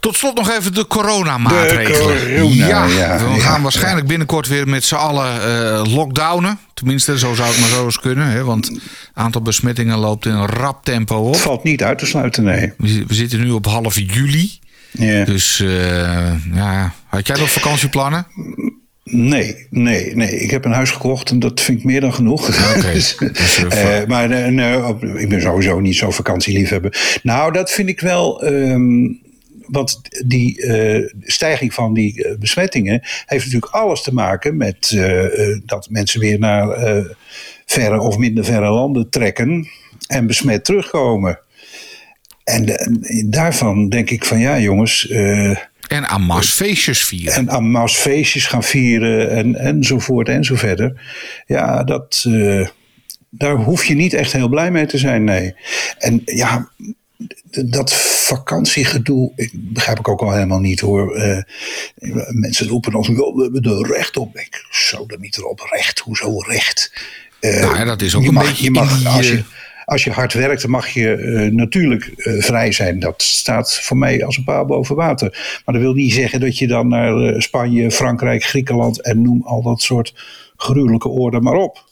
Tot 0.00 0.16
slot 0.16 0.34
nog 0.34 0.50
even 0.50 0.74
de 0.74 0.86
coronamaatregelen. 0.86 2.20
De 2.20 2.34
corona, 2.34 2.86
ja, 2.86 3.34
we 3.34 3.40
gaan 3.40 3.62
waarschijnlijk 3.62 4.06
binnenkort 4.06 4.48
weer 4.48 4.68
met 4.68 4.84
z'n 4.84 4.94
allen 4.94 5.36
uh, 5.36 5.94
lockdownen. 5.94 6.58
Tenminste, 6.74 7.18
zo 7.18 7.34
zou 7.34 7.48
het 7.48 7.60
maar 7.60 7.68
zo 7.68 7.84
eens 7.84 8.00
kunnen. 8.00 8.26
Hè? 8.26 8.44
Want 8.44 8.66
het 8.66 8.80
aantal 9.14 9.42
besmettingen 9.42 9.98
loopt 9.98 10.26
in 10.26 10.32
een 10.32 10.46
rap 10.46 10.84
tempo 10.84 11.16
op. 11.16 11.32
Het 11.32 11.42
valt 11.42 11.62
niet 11.62 11.82
uit 11.82 11.98
te 11.98 12.06
sluiten, 12.06 12.44
nee. 12.44 12.72
We, 12.76 13.04
zitten 13.08 13.40
nu 13.40 13.50
op 13.50 13.66
half 13.66 13.98
juli. 13.98 14.58
Ja. 14.90 15.24
Dus 15.24 15.58
uh, 15.58 16.54
ja, 16.54 16.94
had 17.06 17.26
jij 17.26 17.38
nog 17.38 17.50
vakantieplannen? 17.50 18.26
Nee, 19.04 19.66
nee, 19.70 20.16
nee. 20.16 20.40
Ik 20.40 20.50
heb 20.50 20.64
een 20.64 20.72
huis 20.72 20.90
gekocht 20.90 21.30
en 21.30 21.38
dat 21.38 21.60
vind 21.60 21.78
ik 21.78 21.84
meer 21.84 22.00
dan 22.00 22.14
genoeg. 22.14 22.48
Okay. 22.76 22.92
dus, 22.92 23.18
uh, 23.18 24.04
maar 24.06 24.30
uh, 24.30 25.20
ik 25.20 25.28
ben 25.28 25.40
sowieso 25.40 25.80
niet 25.80 25.96
zo 25.96 26.10
vakantieliefhebber. 26.10 27.20
Nou, 27.22 27.52
dat 27.52 27.70
vind 27.70 27.88
ik 27.88 28.00
wel. 28.00 28.44
Um, 28.44 29.20
want 29.66 30.00
die 30.26 30.62
uh, 30.62 31.08
stijging 31.20 31.74
van 31.74 31.94
die 31.94 32.36
besmettingen 32.38 33.00
heeft 33.26 33.44
natuurlijk 33.44 33.72
alles 33.72 34.02
te 34.02 34.14
maken 34.14 34.56
met 34.56 35.00
dat 35.66 35.88
mensen 35.90 36.20
weer 36.20 36.38
naar 36.38 36.76
verre 37.66 38.00
of 38.00 38.16
minder 38.16 38.44
verre 38.44 38.70
landen 38.70 39.10
trekken 39.10 39.68
en 40.06 40.26
besmet 40.26 40.64
terugkomen. 40.64 41.38
En 42.44 42.74
daarvan 43.30 43.88
denk 43.88 44.10
ik 44.10 44.24
van 44.24 44.38
ja, 44.38 44.58
jongens 44.58 45.12
en 45.88 46.08
aan 46.08 46.42
feestjes 46.42 47.04
vieren. 47.04 47.32
En 47.32 47.50
aan 47.50 47.88
feestjes 47.88 48.46
gaan 48.46 48.62
vieren 48.62 49.30
en, 49.30 49.54
enzovoort 49.54 50.28
en 50.28 50.44
zo 50.44 50.54
verder. 50.54 51.00
Ja, 51.46 51.84
dat, 51.84 52.24
uh, 52.28 52.68
daar 53.30 53.54
hoef 53.54 53.84
je 53.84 53.94
niet 53.94 54.14
echt 54.14 54.32
heel 54.32 54.48
blij 54.48 54.70
mee 54.70 54.86
te 54.86 54.98
zijn, 54.98 55.24
nee. 55.24 55.54
En 55.98 56.22
ja, 56.24 56.70
dat 57.64 57.94
vakantiegedoe, 57.94 59.32
ik 59.36 59.50
begrijp 59.54 59.98
ik 59.98 60.08
ook 60.08 60.20
al 60.20 60.32
helemaal 60.32 60.60
niet 60.60 60.80
hoor. 60.80 61.16
Uh, 61.16 61.42
mensen 62.28 62.66
roepen 62.66 62.94
ons, 62.94 63.08
we 63.08 63.40
hebben 63.52 63.62
er 63.62 63.92
recht 63.92 64.16
op. 64.16 64.36
Ik 64.36 64.66
zo 64.70 65.04
er 65.06 65.18
niet 65.20 65.36
erop, 65.36 65.68
recht, 65.70 65.98
hoezo 65.98 66.38
recht? 66.38 66.92
Uh, 67.40 67.60
nou 67.60 67.76
ja, 67.76 67.84
dat 67.84 68.02
is 68.02 68.14
ook 68.14 68.24
een 68.24 68.32
mag, 68.32 68.46
beetje... 68.46 68.64
Je 68.64 68.70
mag, 68.70 69.06
als 69.06 69.28
je, 69.28 69.42
als 69.84 70.04
je 70.04 70.10
hard 70.10 70.32
werkt, 70.32 70.62
dan 70.62 70.70
mag 70.70 70.88
je 70.88 71.16
uh, 71.16 71.52
natuurlijk 71.52 72.12
uh, 72.16 72.42
vrij 72.42 72.72
zijn. 72.72 72.98
Dat 72.98 73.22
staat 73.22 73.80
voor 73.80 73.96
mij 73.96 74.24
als 74.24 74.36
een 74.36 74.44
paal 74.44 74.64
boven 74.64 74.96
water. 74.96 75.30
Maar 75.64 75.74
dat 75.74 75.84
wil 75.84 75.94
niet 75.94 76.12
zeggen 76.12 76.40
dat 76.40 76.58
je 76.58 76.66
dan 76.66 76.88
naar 76.88 77.16
uh, 77.16 77.40
Spanje, 77.40 77.90
Frankrijk, 77.90 78.44
Griekenland 78.44 79.02
en 79.02 79.22
noem 79.22 79.42
al 79.42 79.62
dat 79.62 79.80
soort 79.80 80.14
gruwelijke 80.56 81.08
oorden 81.08 81.42
maar 81.42 81.56
op. 81.56 81.91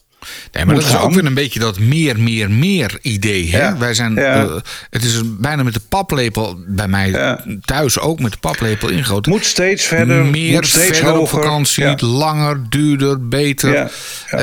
Nee, 0.51 0.65
maar 0.65 0.75
dat 0.75 0.83
is 0.83 0.97
ook 0.97 1.13
weer 1.13 1.25
een 1.25 1.33
beetje 1.33 1.59
dat 1.59 1.79
meer, 1.79 2.19
meer, 2.19 2.51
meer 2.51 2.97
idee. 3.01 3.51
Hè? 3.51 3.57
Ja, 3.57 3.77
Wij 3.77 3.93
zijn, 3.93 4.13
ja. 4.13 4.43
uh, 4.43 4.55
het 4.89 5.03
is 5.03 5.21
bijna 5.25 5.63
met 5.63 5.73
de 5.73 5.81
paplepel, 5.89 6.59
bij 6.67 6.87
mij 6.87 7.09
ja. 7.09 7.43
thuis 7.61 7.99
ook 7.99 8.19
met 8.19 8.31
de 8.31 8.37
paplepel 8.37 8.89
ingegoten. 8.89 9.31
Moet 9.31 9.45
steeds 9.45 9.85
verder, 9.85 10.25
meer 10.25 10.53
moet 10.53 10.67
steeds 10.67 10.85
verder 10.85 11.15
hoger. 11.15 11.37
op 11.37 11.43
vakantie, 11.43 12.05
langer, 12.05 12.59
duurder, 12.69 13.27
beter. 13.27 13.91
Uh, 14.31 14.39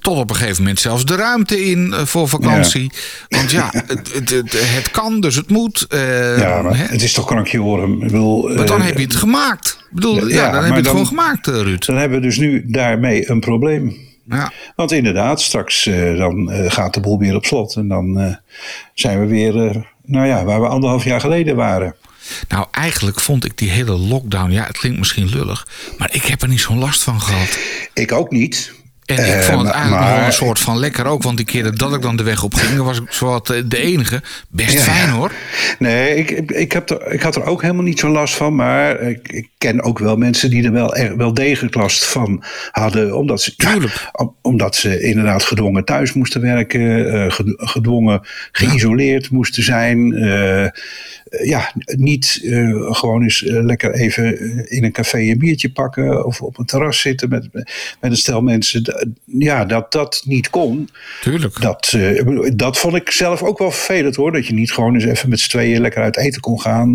tot 0.00 0.16
op 0.16 0.30
een 0.30 0.36
gegeven 0.36 0.62
moment 0.62 0.80
zelfs 0.80 1.04
de 1.04 1.16
ruimte 1.16 1.64
in 1.64 1.86
uh, 1.86 2.04
voor 2.04 2.28
vakantie. 2.28 2.92
Want 3.28 3.50
ja, 3.50 3.70
het, 3.72 4.12
het, 4.12 4.30
het, 4.30 4.52
het, 4.52 4.90
kan, 4.90 5.20
dus 5.20 5.34
het 5.34 5.50
moet. 5.50 5.86
ja, 5.90 6.62
maar 6.62 6.76
hè? 6.76 6.84
het 6.84 7.02
is 7.02 7.12
toch 7.12 7.26
krankje 7.26 7.58
horen. 7.58 7.92
Ik 7.92 7.98
bedoel, 7.98 8.48
maar 8.54 8.66
dan 8.66 8.82
heb 8.82 8.96
je 8.96 9.04
het 9.04 9.16
gemaakt. 9.16 9.78
Ik 9.90 9.96
bedoel, 9.96 10.28
ja, 10.28 10.50
dan 10.50 10.64
heb 10.64 10.70
je 10.70 10.74
het 10.74 10.84
dan, 10.84 10.92
gewoon 10.92 11.06
gemaakt, 11.06 11.46
Ruud. 11.46 11.86
Dan 11.86 11.96
hebben 11.96 12.20
we 12.20 12.26
dus 12.26 12.36
nu 12.36 12.64
daarmee 12.66 13.30
een 13.30 13.40
probleem. 13.40 14.08
Ja. 14.36 14.52
Want 14.76 14.92
inderdaad, 14.92 15.42
straks 15.42 15.86
uh, 15.86 16.18
dan 16.18 16.52
uh, 16.52 16.70
gaat 16.70 16.94
de 16.94 17.00
boel 17.00 17.18
weer 17.18 17.34
op 17.34 17.44
slot. 17.44 17.74
En 17.74 17.88
dan 17.88 18.20
uh, 18.20 18.34
zijn 18.94 19.20
we 19.20 19.26
weer, 19.26 19.54
nou 20.04 20.26
ja, 20.26 20.44
waar 20.44 20.60
we 20.60 20.66
anderhalf 20.66 21.04
jaar 21.04 21.20
geleden 21.20 21.56
waren. 21.56 21.94
Nou, 22.48 22.66
eigenlijk 22.70 23.20
vond 23.20 23.44
ik 23.44 23.58
die 23.58 23.70
hele 23.70 23.98
lockdown, 23.98 24.50
ja, 24.50 24.66
het 24.66 24.78
klinkt 24.78 24.98
misschien 24.98 25.28
lullig, 25.28 25.66
maar 25.98 26.14
ik 26.14 26.24
heb 26.24 26.42
er 26.42 26.48
niet 26.48 26.60
zo'n 26.60 26.78
last 26.78 27.02
van 27.02 27.20
gehad. 27.20 27.58
Ik 27.94 28.12
ook 28.12 28.30
niet. 28.30 28.72
En 29.18 29.38
ik 29.38 29.42
vond 29.42 29.62
het 29.62 29.70
eigenlijk 29.70 30.04
maar, 30.04 30.16
nog 30.16 30.26
een 30.26 30.32
soort 30.32 30.58
van 30.58 30.78
lekker 30.78 31.06
ook. 31.06 31.22
Want 31.22 31.36
die 31.36 31.46
keer 31.46 31.76
dat 31.76 31.94
ik 31.94 32.02
dan 32.02 32.16
de 32.16 32.22
weg 32.22 32.42
op 32.42 32.54
ging, 32.54 32.82
was 32.82 33.00
ik 33.00 33.12
zowat 33.12 33.46
de 33.46 33.78
enige. 33.78 34.22
Best 34.48 34.72
ja, 34.72 34.80
fijn 34.80 35.08
hoor. 35.08 35.32
Nee, 35.78 36.16
ik, 36.16 36.50
ik, 36.50 36.72
heb 36.72 36.90
er, 36.90 37.12
ik 37.12 37.22
had 37.22 37.36
er 37.36 37.44
ook 37.44 37.62
helemaal 37.62 37.82
niet 37.82 37.98
zo 37.98 38.08
last 38.08 38.34
van. 38.34 38.54
Maar 38.54 39.00
ik, 39.00 39.28
ik 39.32 39.48
ken 39.58 39.82
ook 39.82 39.98
wel 39.98 40.16
mensen 40.16 40.50
die 40.50 40.64
er 40.64 40.72
wel, 40.72 40.94
er, 40.94 41.16
wel 41.16 41.34
degelijk 41.34 41.74
last 41.74 42.04
van 42.04 42.44
hadden. 42.70 43.16
Omdat 43.16 43.42
ze. 43.42 43.52
Ja, 43.56 43.78
omdat 44.42 44.76
ze 44.76 45.00
inderdaad 45.00 45.42
gedwongen 45.42 45.84
thuis 45.84 46.12
moesten 46.12 46.40
werken. 46.40 46.80
Uh, 46.80 47.32
gedwongen 47.56 48.20
geïsoleerd 48.52 49.30
moesten 49.30 49.62
zijn. 49.62 50.12
Uh, 50.12 50.66
ja, 51.30 51.72
niet 51.84 52.40
uh, 52.42 52.94
gewoon 52.94 53.22
eens 53.22 53.42
uh, 53.42 53.64
lekker 53.64 53.94
even 53.94 54.38
in 54.70 54.84
een 54.84 54.92
café 54.92 55.18
een 55.18 55.38
biertje 55.38 55.70
pakken 55.70 56.26
of 56.26 56.40
op 56.40 56.58
een 56.58 56.64
terras 56.64 57.00
zitten 57.00 57.28
met, 57.28 57.48
met 57.52 57.66
een 58.00 58.16
stel 58.16 58.40
mensen. 58.40 59.12
Ja, 59.24 59.64
dat 59.64 59.92
dat 59.92 60.22
niet 60.24 60.50
kon. 60.50 60.88
Tuurlijk. 61.20 61.60
Dat, 61.60 61.92
uh, 61.96 62.50
dat 62.54 62.78
vond 62.78 62.94
ik 62.94 63.10
zelf 63.10 63.42
ook 63.42 63.58
wel 63.58 63.70
vervelend 63.70 64.16
hoor. 64.16 64.32
Dat 64.32 64.46
je 64.46 64.54
niet 64.54 64.72
gewoon 64.72 64.94
eens 64.94 65.04
even 65.04 65.28
met 65.28 65.40
z'n 65.40 65.48
tweeën 65.48 65.80
lekker 65.80 66.02
uit 66.02 66.16
eten 66.16 66.40
kon 66.40 66.60
gaan. 66.60 66.94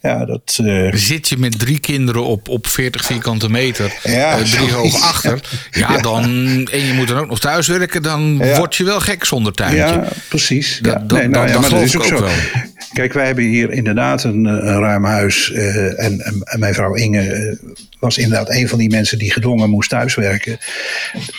ja, 0.00 0.24
dat, 0.24 0.60
Zit 0.90 1.28
je 1.28 1.36
met 1.36 1.58
drie 1.58 1.78
kinderen 1.78 2.24
op, 2.24 2.48
op 2.48 2.66
40 2.66 3.04
vierkante 3.04 3.50
meter, 3.50 3.92
ja, 4.02 4.42
drie 4.42 4.72
hoog 4.72 5.02
achter. 5.02 5.40
Ja, 5.70 5.92
ja, 5.92 6.00
dan, 6.00 6.24
en 6.72 6.86
je 6.86 6.92
moet 6.96 7.08
dan 7.08 7.18
ook 7.18 7.28
nog 7.28 7.38
thuiswerken, 7.38 8.02
dan 8.02 8.38
ja. 8.40 8.56
word 8.56 8.74
je 8.74 8.84
wel 8.84 9.00
gek 9.00 9.24
zonder 9.24 9.52
tuintje. 9.52 9.78
Ja, 9.78 10.08
precies. 10.28 10.78
Dat, 10.82 10.92
ja. 10.92 10.98
dat, 10.98 11.18
nee, 11.18 11.28
nou, 11.28 11.52
dat, 11.52 11.62
dat 11.62 11.72
ook, 11.72 11.96
ook 11.96 12.04
zo. 12.04 12.20
wel. 12.20 12.30
Kijk, 12.92 13.12
wij 13.12 13.26
hebben 13.26 13.35
hier 13.44 13.72
inderdaad 13.72 14.24
een, 14.24 14.44
een 14.44 14.78
ruim 14.78 15.04
huis. 15.04 15.50
Uh, 15.50 16.04
en, 16.04 16.20
en, 16.20 16.58
mijn 16.58 16.74
vrouw 16.74 16.94
Inge 16.94 17.38
uh, 17.38 17.72
was 17.98 18.18
inderdaad 18.18 18.50
een 18.50 18.68
van 18.68 18.78
die 18.78 18.90
mensen 18.90 19.18
die 19.18 19.32
gedwongen 19.32 19.70
moest 19.70 19.90
thuiswerken. 19.90 20.58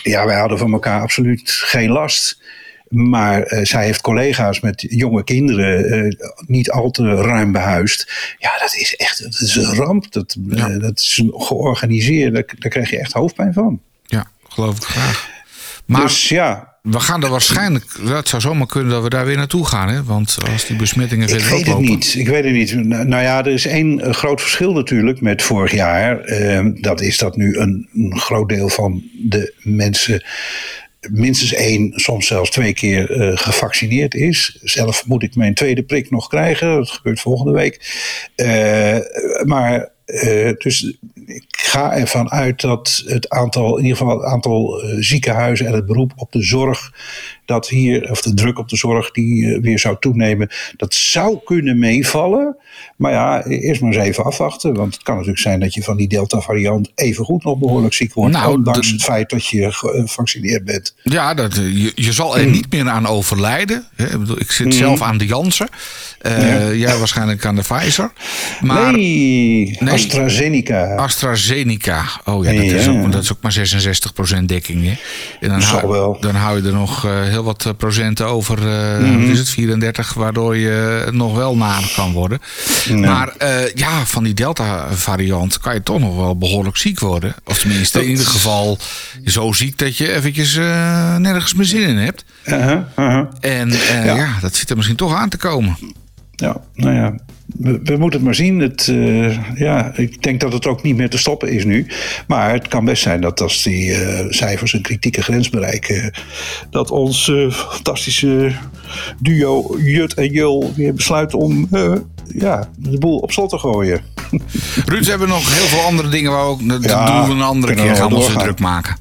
Ja, 0.02 0.26
wij 0.26 0.38
hadden 0.38 0.58
van 0.58 0.72
elkaar 0.72 1.00
absoluut 1.00 1.50
geen 1.50 1.90
last. 1.90 2.42
Maar 2.88 3.52
uh, 3.52 3.64
zij 3.64 3.84
heeft 3.84 4.00
collega's 4.00 4.60
met 4.60 4.86
jonge 4.88 5.24
kinderen, 5.24 6.16
niet 6.46 6.70
al 6.70 6.90
te 6.90 7.14
ruim 7.14 7.52
behuisd. 7.52 8.12
Ja, 8.38 8.58
dat 8.58 8.74
is 8.74 8.96
echt 8.96 9.22
dat 9.22 9.40
is 9.40 9.56
een 9.56 9.74
ramp. 9.74 10.12
Dat, 10.12 10.36
ja. 10.48 10.68
dat 10.68 10.98
is 10.98 11.22
georganiseerd. 11.30 12.34
Daar, 12.34 12.44
daar 12.58 12.70
krijg 12.70 12.90
je 12.90 12.98
echt 12.98 13.12
hoofdpijn 13.12 13.52
van. 13.52 13.80
Ja, 14.02 14.30
geloof 14.48 14.76
ik 14.76 14.82
graag. 14.82 15.36
Maar 15.86 16.02
dus 16.02 16.28
ja, 16.28 16.77
we 16.90 17.00
gaan 17.00 17.22
er 17.22 17.30
waarschijnlijk, 17.30 17.84
het 18.04 18.28
zou 18.28 18.42
zomaar 18.42 18.66
kunnen 18.66 18.92
dat 18.92 19.02
we 19.02 19.08
daar 19.08 19.26
weer 19.26 19.36
naartoe 19.36 19.66
gaan. 19.66 19.88
Hè? 19.88 20.04
Want 20.04 20.38
als 20.52 20.66
die 20.66 20.76
besmettingen 20.76 21.28
verder 21.28 21.54
oplopen. 21.54 21.84
Ik 21.84 21.88
weet 21.88 21.88
het 21.88 21.96
niet. 21.96 22.14
Ik 22.14 22.28
weet 22.28 22.44
het 22.44 22.52
niet. 22.52 23.06
Nou 23.06 23.22
ja, 23.22 23.38
er 23.38 23.52
is 23.52 23.66
één 23.66 24.14
groot 24.14 24.40
verschil 24.40 24.72
natuurlijk 24.72 25.20
met 25.20 25.42
vorig 25.42 25.72
jaar. 25.72 26.30
Uh, 26.30 26.66
dat 26.74 27.00
is 27.00 27.18
dat 27.18 27.36
nu 27.36 27.56
een, 27.56 27.88
een, 27.94 28.18
groot 28.18 28.48
deel 28.48 28.68
van 28.68 29.02
de 29.12 29.54
mensen 29.62 30.24
minstens 31.10 31.52
één, 31.52 31.92
soms 31.94 32.26
zelfs 32.26 32.50
twee 32.50 32.74
keer 32.74 33.16
uh, 33.16 33.36
gevaccineerd 33.36 34.14
is. 34.14 34.58
Zelf 34.62 35.06
moet 35.06 35.22
ik 35.22 35.36
mijn 35.36 35.54
tweede 35.54 35.82
prik 35.82 36.10
nog 36.10 36.28
krijgen. 36.28 36.74
Dat 36.74 36.90
gebeurt 36.90 37.20
volgende 37.20 37.52
week. 37.52 37.80
Uh, 38.36 38.98
maar 39.44 39.88
uh, 40.08 40.52
dus 40.58 40.96
ik 41.26 41.44
ga 41.48 41.92
ervan 41.92 42.30
uit 42.30 42.60
dat 42.60 43.02
het 43.06 43.28
aantal, 43.28 43.76
in 43.76 43.82
ieder 43.82 43.98
geval 43.98 44.16
het 44.16 44.26
aantal 44.26 44.84
uh, 44.84 44.96
ziekenhuizen 44.98 45.66
en 45.66 45.72
het 45.72 45.86
beroep 45.86 46.12
op 46.16 46.32
de 46.32 46.42
zorg, 46.42 46.92
dat 47.44 47.68
hier, 47.68 48.10
of 48.10 48.22
de 48.22 48.34
druk 48.34 48.58
op 48.58 48.68
de 48.68 48.76
zorg 48.76 49.10
die 49.10 49.42
uh, 49.42 49.60
weer 49.60 49.78
zou 49.78 49.96
toenemen, 50.00 50.50
dat 50.76 50.94
zou 50.94 51.38
kunnen 51.44 51.78
meevallen. 51.78 52.56
Maar 52.96 53.12
ja, 53.12 53.44
eerst 53.44 53.80
maar 53.80 53.92
eens 53.92 54.04
even 54.04 54.24
afwachten. 54.24 54.74
Want 54.74 54.94
het 54.94 55.02
kan 55.02 55.14
natuurlijk 55.14 55.42
zijn 55.42 55.60
dat 55.60 55.74
je 55.74 55.82
van 55.82 55.96
die 55.96 56.08
Delta-variant 56.08 56.90
even 56.94 57.24
goed 57.24 57.44
nog 57.44 57.58
behoorlijk 57.58 57.94
ziek 57.94 58.14
wordt. 58.14 58.32
Nou, 58.34 58.52
ondanks 58.52 58.86
de, 58.86 58.92
het 58.92 59.02
feit 59.02 59.30
dat 59.30 59.46
je 59.46 59.72
gevaccineerd 59.72 60.64
bent. 60.64 60.94
Ja, 61.02 61.34
dat, 61.34 61.54
je, 61.54 61.92
je 61.94 62.12
zal 62.12 62.38
er 62.38 62.46
niet 62.46 62.72
meer 62.72 62.88
aan 62.88 63.06
overlijden. 63.06 63.86
Hè? 63.94 64.36
Ik 64.38 64.50
zit 64.50 64.66
mm. 64.66 64.72
zelf 64.72 65.02
aan 65.02 65.18
de 65.18 65.26
Janssen. 65.26 65.68
Uh, 66.22 66.78
Jij 66.78 66.98
waarschijnlijk 66.98 67.44
aan 67.46 67.54
de 67.54 67.62
Pfizer. 67.62 68.10
Maar, 68.60 68.92
nee, 68.92 69.76
nee, 69.80 69.92
AstraZeneca. 69.92 70.94
AstraZeneca. 70.94 72.04
Oh 72.24 72.44
ja, 72.44 72.52
dat, 72.52 72.62
Is, 72.62 72.88
ook, 72.88 73.12
dat 73.12 73.22
is 73.22 73.32
ook 73.32 73.38
maar 73.40 73.56
66% 74.40 74.44
dekking. 74.44 74.84
Hè? 74.84 74.94
En 75.40 75.48
dan, 75.48 75.60
hou, 75.60 75.88
wel. 75.88 76.16
dan 76.20 76.34
hou 76.34 76.62
je 76.62 76.66
er 76.66 76.74
nog 76.74 77.06
uh, 77.06 77.22
heel 77.22 77.44
wat 77.44 77.74
procenten 77.76 78.26
over. 78.26 78.58
Mm 78.58 79.04
-hmm. 79.04 79.30
is 79.30 79.38
het 79.38 79.48
34, 79.48 80.14
waardoor 80.14 80.56
je 80.56 81.06
nog 81.10 81.36
wel 81.36 81.56
naar 81.56 81.92
kan 81.96 82.12
worden. 82.12 82.38
Nee. 82.88 82.96
Maar 82.96 83.32
ja, 83.74 84.06
van 84.06 84.24
die 84.24 84.34
Delta-variant 84.34 85.58
kan 85.58 85.74
je 85.74 85.82
toch 85.82 86.00
nog 86.00 86.16
wel 86.16 86.36
behoorlijk 86.36 86.76
ziek 86.76 87.00
worden. 87.00 87.34
Of 87.44 87.58
tenminste, 87.58 88.02
in 88.02 88.10
ieder 88.10 88.26
geval 88.26 88.78
zo 89.24 89.52
ziek 89.52 89.78
dat 89.78 89.96
je 89.96 90.12
eventjes 90.14 90.54
nergens 91.18 91.54
meer 91.54 91.66
zin 91.66 91.88
in 91.88 91.96
hebt. 91.96 92.24
Uh 92.44 92.64
-huh, 92.64 92.70
uh 92.70 92.84
-huh. 92.94 93.26
En 93.40 93.70
ja. 94.04 94.14
ja, 94.14 94.28
dat 94.40 94.54
zit 94.54 94.70
er 94.70 94.76
misschien 94.76 94.96
toch 94.96 95.14
aan 95.14 95.28
te 95.28 95.36
komen. 95.36 95.76
Ja, 96.40 96.60
nou 96.74 96.94
ja, 96.94 97.14
we, 97.56 97.80
we, 97.82 97.96
moeten 97.96 98.18
het 98.18 98.22
maar 98.22 98.34
zien. 98.34 98.58
Het, 98.60 98.86
uh, 98.86 99.54
ja, 99.54 99.92
ik 99.94 100.22
denk 100.22 100.40
dat 100.40 100.52
het 100.52 100.66
ook 100.66 100.82
niet 100.82 100.96
meer 100.96 101.10
te 101.10 101.18
stoppen 101.18 101.48
is 101.48 101.64
nu. 101.64 101.86
Maar 102.26 102.52
het 102.52 102.68
kan 102.68 102.84
best 102.84 103.02
zijn 103.02 103.20
dat 103.20 103.40
als 103.40 103.62
die 103.62 103.90
uh, 103.90 104.24
cijfers 104.28 104.72
een 104.72 104.82
kritieke 104.82 105.22
grens 105.22 105.50
bereiken, 105.50 106.12
dat 106.70 106.90
ons 106.90 107.28
uh, 107.28 107.52
fantastische 107.52 108.52
duo 109.20 109.76
Jut 109.78 110.14
en 110.14 110.30
Jul 110.30 110.72
weer 110.76 110.94
besluiten 110.94 111.38
om 111.38 111.68
ja, 112.34 112.68
de 112.76 112.98
boel 112.98 113.18
op 113.18 113.32
slot 113.32 113.50
te 113.50 113.58
gooien. 113.58 114.00
Ruud, 114.86 115.04
we 115.04 115.10
hebben 115.10 115.28
nog 115.28 115.54
heel 115.54 115.66
veel 115.66 115.80
andere 115.80 116.08
dingen 116.08 116.30
waar 116.30 116.44
we 116.44 116.50
ook. 116.50 116.68
Dat 116.68 116.84
ja, 116.84 117.20
doen 117.20 117.28
we 117.28 117.34
een 117.34 117.48
andere 117.48 117.74
keer. 117.74 117.96
Gaan 117.96 118.08
we 118.08 118.14
ons 118.14 118.32
druk 118.32 118.58
maken. 118.58 118.96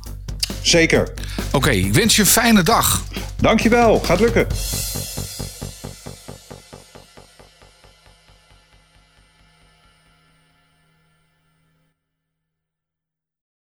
Zeker. 0.62 1.02
Oké, 1.48 1.56
okay, 1.56 1.78
ik 1.78 1.94
wens 1.94 2.16
je 2.16 2.22
een 2.22 2.28
fijne 2.28 2.64
dag. 2.64 3.04
Dankjewel, 3.40 4.00
gaat 4.00 4.20
lukken. 4.20 4.48